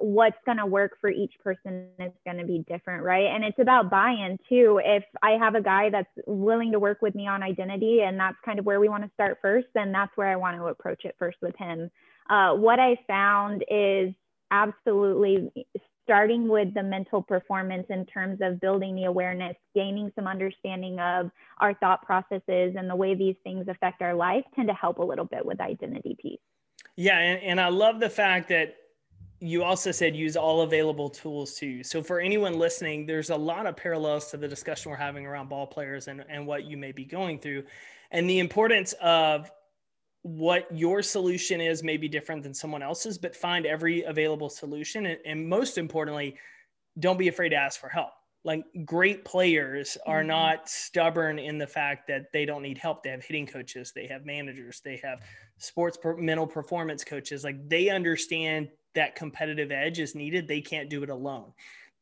what's 0.00 0.36
going 0.44 0.58
to 0.58 0.66
work 0.66 0.98
for 1.00 1.10
each 1.10 1.32
person 1.42 1.88
is 1.98 2.12
going 2.24 2.36
to 2.38 2.44
be 2.44 2.64
different, 2.68 3.02
right? 3.02 3.26
And 3.26 3.44
it's 3.44 3.58
about 3.58 3.90
buy 3.90 4.10
in 4.10 4.38
too. 4.48 4.80
If 4.84 5.04
I 5.22 5.32
have 5.32 5.54
a 5.54 5.62
guy 5.62 5.90
that's 5.90 6.08
willing 6.26 6.72
to 6.72 6.78
work 6.78 7.02
with 7.02 7.14
me 7.14 7.26
on 7.26 7.42
identity 7.42 8.00
and 8.02 8.18
that's 8.18 8.36
kind 8.44 8.58
of 8.58 8.66
where 8.66 8.80
we 8.80 8.88
want 8.88 9.04
to 9.04 9.10
start 9.14 9.38
first, 9.40 9.66
then 9.74 9.92
that's 9.92 10.12
where 10.16 10.28
I 10.28 10.36
want 10.36 10.56
to 10.56 10.66
approach 10.66 11.04
it 11.04 11.16
first 11.18 11.38
with 11.40 11.56
him. 11.56 11.90
Uh, 12.28 12.54
what 12.54 12.78
I 12.78 12.98
found 13.06 13.64
is 13.70 14.12
absolutely 14.50 15.50
starting 16.04 16.46
with 16.46 16.72
the 16.74 16.82
mental 16.82 17.20
performance 17.20 17.86
in 17.90 18.06
terms 18.06 18.38
of 18.40 18.60
building 18.60 18.94
the 18.94 19.04
awareness, 19.04 19.56
gaining 19.74 20.12
some 20.14 20.26
understanding 20.26 21.00
of 21.00 21.30
our 21.58 21.74
thought 21.74 22.02
processes 22.02 22.74
and 22.78 22.88
the 22.88 22.94
way 22.94 23.14
these 23.14 23.34
things 23.42 23.66
affect 23.68 24.02
our 24.02 24.14
life 24.14 24.44
tend 24.54 24.68
to 24.68 24.74
help 24.74 24.98
a 24.98 25.04
little 25.04 25.24
bit 25.24 25.44
with 25.44 25.60
identity 25.60 26.16
piece. 26.20 26.38
Yeah, 26.94 27.18
and, 27.18 27.42
and 27.42 27.60
I 27.60 27.68
love 27.68 27.98
the 27.98 28.08
fact 28.08 28.48
that 28.50 28.76
you 29.40 29.62
also 29.62 29.92
said 29.92 30.16
use 30.16 30.36
all 30.36 30.62
available 30.62 31.10
tools 31.10 31.54
to 31.54 31.66
you. 31.66 31.84
So 31.84 32.02
for 32.02 32.20
anyone 32.20 32.58
listening, 32.58 33.06
there's 33.06 33.30
a 33.30 33.36
lot 33.36 33.66
of 33.66 33.76
parallels 33.76 34.30
to 34.30 34.36
the 34.36 34.48
discussion 34.48 34.90
we're 34.90 34.96
having 34.96 35.26
around 35.26 35.48
ball 35.48 35.66
players 35.66 36.08
and, 36.08 36.24
and 36.28 36.46
what 36.46 36.64
you 36.64 36.76
may 36.76 36.92
be 36.92 37.04
going 37.04 37.38
through. 37.38 37.64
And 38.10 38.28
the 38.28 38.38
importance 38.38 38.94
of 38.94 39.50
what 40.22 40.66
your 40.74 41.02
solution 41.02 41.60
is 41.60 41.82
may 41.82 41.96
be 41.96 42.08
different 42.08 42.42
than 42.42 42.54
someone 42.54 42.82
else's, 42.82 43.18
but 43.18 43.36
find 43.36 43.66
every 43.66 44.02
available 44.02 44.48
solution. 44.48 45.06
And, 45.06 45.18
and 45.26 45.48
most 45.48 45.76
importantly, 45.76 46.36
don't 46.98 47.18
be 47.18 47.28
afraid 47.28 47.50
to 47.50 47.56
ask 47.56 47.78
for 47.78 47.88
help. 47.88 48.10
Like 48.42 48.64
great 48.84 49.24
players 49.24 49.98
are 50.06 50.20
mm-hmm. 50.20 50.28
not 50.28 50.68
stubborn 50.68 51.38
in 51.38 51.58
the 51.58 51.66
fact 51.66 52.06
that 52.08 52.32
they 52.32 52.44
don't 52.44 52.62
need 52.62 52.78
help. 52.78 53.02
They 53.02 53.10
have 53.10 53.24
hitting 53.24 53.46
coaches, 53.46 53.92
they 53.94 54.06
have 54.06 54.24
managers, 54.24 54.80
they 54.84 55.00
have 55.02 55.20
sports 55.58 55.96
per- 55.96 56.16
mental 56.16 56.46
performance 56.46 57.04
coaches. 57.04 57.44
Like 57.44 57.68
they 57.68 57.90
understand 57.90 58.68
that 58.96 59.14
competitive 59.14 59.70
edge 59.70 60.00
is 60.00 60.14
needed. 60.14 60.48
They 60.48 60.60
can't 60.60 60.90
do 60.90 61.02
it 61.02 61.10
alone. 61.10 61.52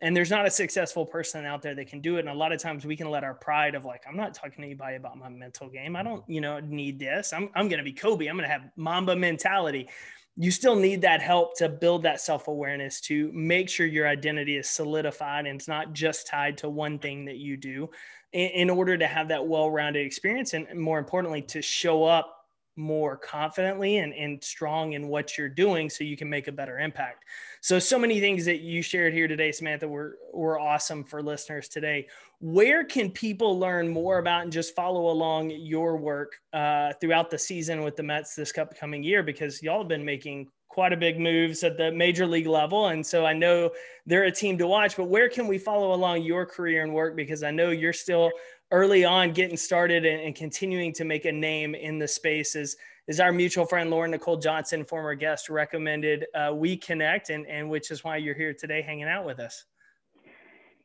And 0.00 0.16
there's 0.16 0.30
not 0.30 0.46
a 0.46 0.50
successful 0.50 1.06
person 1.06 1.46
out 1.46 1.62
there 1.62 1.74
that 1.74 1.86
can 1.86 2.00
do 2.00 2.16
it. 2.16 2.20
And 2.20 2.28
a 2.28 2.34
lot 2.34 2.52
of 2.52 2.60
times 2.60 2.84
we 2.84 2.96
can 2.96 3.10
let 3.10 3.24
our 3.24 3.34
pride 3.34 3.74
of 3.74 3.84
like, 3.84 4.02
I'm 4.08 4.16
not 4.16 4.34
talking 4.34 4.56
to 4.58 4.62
anybody 4.62 4.96
about 4.96 5.16
my 5.16 5.28
mental 5.28 5.68
game. 5.68 5.96
I 5.96 6.02
don't, 6.02 6.22
you 6.28 6.40
know, 6.40 6.60
need 6.60 6.98
this. 6.98 7.32
I'm, 7.32 7.48
I'm 7.54 7.68
going 7.68 7.78
to 7.78 7.84
be 7.84 7.92
Kobe. 7.92 8.26
I'm 8.26 8.36
going 8.36 8.46
to 8.46 8.52
have 8.52 8.68
Mamba 8.76 9.16
mentality. 9.16 9.88
You 10.36 10.50
still 10.50 10.74
need 10.74 11.02
that 11.02 11.22
help 11.22 11.56
to 11.58 11.68
build 11.68 12.02
that 12.02 12.20
self 12.20 12.48
awareness 12.48 13.00
to 13.02 13.30
make 13.32 13.68
sure 13.70 13.86
your 13.86 14.08
identity 14.08 14.56
is 14.56 14.68
solidified 14.68 15.46
and 15.46 15.56
it's 15.56 15.68
not 15.68 15.92
just 15.92 16.26
tied 16.26 16.58
to 16.58 16.68
one 16.68 16.98
thing 16.98 17.24
that 17.26 17.36
you 17.36 17.56
do 17.56 17.88
in, 18.32 18.48
in 18.50 18.70
order 18.70 18.98
to 18.98 19.06
have 19.06 19.28
that 19.28 19.46
well 19.46 19.70
rounded 19.70 20.04
experience. 20.04 20.54
And 20.54 20.68
more 20.78 20.98
importantly, 20.98 21.42
to 21.42 21.62
show 21.62 22.04
up 22.04 22.33
more 22.76 23.16
confidently 23.16 23.98
and, 23.98 24.12
and 24.14 24.42
strong 24.42 24.94
in 24.94 25.08
what 25.08 25.38
you're 25.38 25.48
doing 25.48 25.88
so 25.88 26.04
you 26.04 26.16
can 26.16 26.28
make 26.28 26.48
a 26.48 26.52
better 26.52 26.78
impact. 26.78 27.24
So, 27.60 27.78
so 27.78 27.98
many 27.98 28.20
things 28.20 28.44
that 28.46 28.60
you 28.60 28.82
shared 28.82 29.14
here 29.14 29.28
today, 29.28 29.52
Samantha, 29.52 29.88
were, 29.88 30.18
were 30.32 30.58
awesome 30.58 31.04
for 31.04 31.22
listeners 31.22 31.68
today. 31.68 32.08
Where 32.40 32.84
can 32.84 33.10
people 33.10 33.58
learn 33.58 33.88
more 33.88 34.18
about 34.18 34.42
and 34.42 34.52
just 34.52 34.74
follow 34.74 35.10
along 35.10 35.50
your 35.50 35.96
work 35.96 36.32
uh, 36.52 36.92
throughout 37.00 37.30
the 37.30 37.38
season 37.38 37.82
with 37.82 37.96
the 37.96 38.02
Mets 38.02 38.34
this 38.34 38.56
upcoming 38.58 39.02
year? 39.02 39.22
Because 39.22 39.62
y'all 39.62 39.78
have 39.78 39.88
been 39.88 40.04
making 40.04 40.48
quite 40.74 40.92
a 40.92 40.96
big 40.96 41.20
moves 41.20 41.62
at 41.62 41.76
the 41.76 41.92
major 41.92 42.26
league 42.26 42.48
level. 42.48 42.88
And 42.88 43.06
so 43.06 43.24
I 43.24 43.32
know 43.32 43.70
they're 44.06 44.24
a 44.24 44.32
team 44.32 44.58
to 44.58 44.66
watch, 44.66 44.96
but 44.96 45.04
where 45.04 45.28
can 45.28 45.46
we 45.46 45.56
follow 45.56 45.94
along 45.94 46.22
your 46.22 46.44
career 46.44 46.82
and 46.82 46.92
work? 46.92 47.14
Because 47.14 47.44
I 47.44 47.52
know 47.52 47.70
you're 47.70 47.92
still 47.92 48.32
early 48.74 49.04
on 49.04 49.32
getting 49.32 49.56
started 49.56 50.04
and, 50.04 50.20
and, 50.20 50.34
continuing 50.34 50.92
to 50.92 51.04
make 51.04 51.26
a 51.26 51.32
name 51.32 51.76
in 51.76 51.96
the 51.96 52.08
space 52.08 52.56
is, 52.56 52.76
is 53.06 53.20
our 53.20 53.30
mutual 53.30 53.64
friend 53.64 53.88
Lauren 53.88 54.10
Nicole 54.10 54.36
Johnson, 54.36 54.84
former 54.84 55.14
guest, 55.14 55.48
recommended 55.48 56.26
uh, 56.34 56.52
we 56.52 56.76
connect, 56.76 57.30
and, 57.30 57.46
and 57.46 57.70
which 57.70 57.92
is 57.92 58.02
why 58.02 58.16
you're 58.16 58.34
here 58.34 58.52
today 58.52 58.82
hanging 58.82 59.04
out 59.06 59.24
with 59.24 59.38
us. 59.38 59.64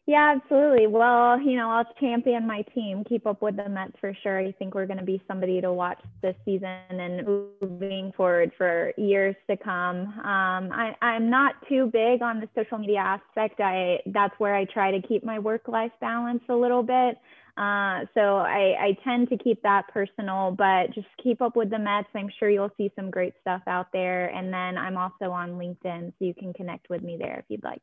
Yeah, 0.05 0.35
absolutely. 0.35 0.87
Well, 0.87 1.39
you 1.39 1.55
know, 1.55 1.69
I'll 1.69 1.85
champion 1.99 2.45
my 2.47 2.63
team, 2.73 3.03
keep 3.07 3.27
up 3.27 3.41
with 3.43 3.57
the 3.57 3.69
Mets 3.69 3.93
for 4.01 4.15
sure. 4.23 4.39
I 4.39 4.51
think 4.53 4.73
we're 4.73 4.87
going 4.87 4.97
to 4.97 5.05
be 5.05 5.21
somebody 5.27 5.61
to 5.61 5.71
watch 5.71 5.99
this 6.23 6.35
season 6.45 6.67
and 6.89 7.53
moving 7.61 8.11
forward 8.17 8.51
for 8.57 8.91
years 8.97 9.35
to 9.49 9.55
come. 9.55 9.97
Um, 9.97 10.71
I, 10.71 10.95
I'm 11.01 11.29
not 11.29 11.55
too 11.67 11.91
big 11.93 12.23
on 12.23 12.39
the 12.39 12.49
social 12.55 12.79
media 12.79 12.99
aspect. 12.99 13.59
I 13.59 13.99
that's 14.07 14.33
where 14.39 14.55
I 14.55 14.65
try 14.65 14.89
to 14.89 15.07
keep 15.07 15.23
my 15.23 15.37
work-life 15.37 15.91
balance 16.01 16.41
a 16.49 16.55
little 16.55 16.81
bit. 16.81 17.19
Uh, 17.59 18.05
so 18.13 18.37
I, 18.37 18.75
I 18.79 18.97
tend 19.03 19.27
to 19.29 19.37
keep 19.37 19.61
that 19.63 19.89
personal, 19.89 20.51
but 20.57 20.93
just 20.95 21.07
keep 21.21 21.41
up 21.41 21.57
with 21.57 21.69
the 21.69 21.77
Mets. 21.77 22.07
I'm 22.15 22.29
sure 22.39 22.49
you'll 22.49 22.71
see 22.77 22.89
some 22.95 23.11
great 23.11 23.33
stuff 23.41 23.61
out 23.67 23.87
there. 23.91 24.27
And 24.27 24.53
then 24.53 24.77
I'm 24.77 24.97
also 24.97 25.31
on 25.31 25.59
LinkedIn, 25.59 26.07
so 26.07 26.25
you 26.25 26.33
can 26.33 26.53
connect 26.53 26.89
with 26.89 27.01
me 27.01 27.17
there 27.19 27.39
if 27.39 27.45
you'd 27.49 27.63
like. 27.65 27.81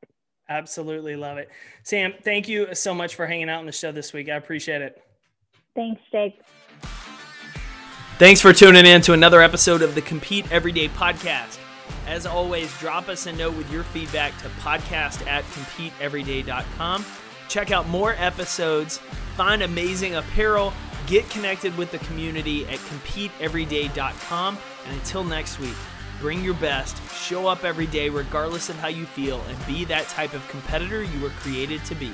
Absolutely 0.48 1.14
love 1.14 1.36
it. 1.36 1.50
Sam, 1.82 2.14
thank 2.22 2.48
you 2.48 2.74
so 2.74 2.94
much 2.94 3.16
for 3.16 3.26
hanging 3.26 3.50
out 3.50 3.58
on 3.58 3.66
the 3.66 3.72
show 3.72 3.92
this 3.92 4.14
week. 4.14 4.30
I 4.30 4.36
appreciate 4.36 4.80
it. 4.80 5.02
Thanks, 5.74 6.00
Jake. 6.10 6.40
Thanks 8.18 8.40
for 8.40 8.54
tuning 8.54 8.86
in 8.86 9.02
to 9.02 9.12
another 9.12 9.42
episode 9.42 9.82
of 9.82 9.94
the 9.94 10.00
Compete 10.00 10.50
Everyday 10.50 10.88
podcast. 10.88 11.58
As 12.06 12.24
always, 12.24 12.72
drop 12.78 13.10
us 13.10 13.26
a 13.26 13.32
note 13.32 13.54
with 13.56 13.70
your 13.70 13.82
feedback 13.82 14.32
to 14.38 14.48
podcast 14.60 15.26
at 15.26 15.44
competeeveryday.com. 15.44 17.04
Check 17.48 17.70
out 17.70 17.88
more 17.88 18.14
episodes 18.18 19.00
Find 19.36 19.62
amazing 19.62 20.14
apparel. 20.14 20.72
Get 21.06 21.28
connected 21.28 21.76
with 21.76 21.90
the 21.90 21.98
community 21.98 22.66
at 22.68 22.78
competeeveryday.com. 22.78 24.58
And 24.86 24.94
until 24.94 25.24
next 25.24 25.60
week, 25.60 25.76
bring 26.20 26.42
your 26.42 26.54
best, 26.54 26.96
show 27.12 27.46
up 27.46 27.62
every 27.62 27.86
day, 27.86 28.08
regardless 28.08 28.70
of 28.70 28.76
how 28.76 28.88
you 28.88 29.04
feel, 29.04 29.42
and 29.42 29.66
be 29.66 29.84
that 29.84 30.08
type 30.08 30.32
of 30.32 30.46
competitor 30.48 31.02
you 31.02 31.20
were 31.20 31.28
created 31.30 31.84
to 31.84 31.94
be. 31.94 32.10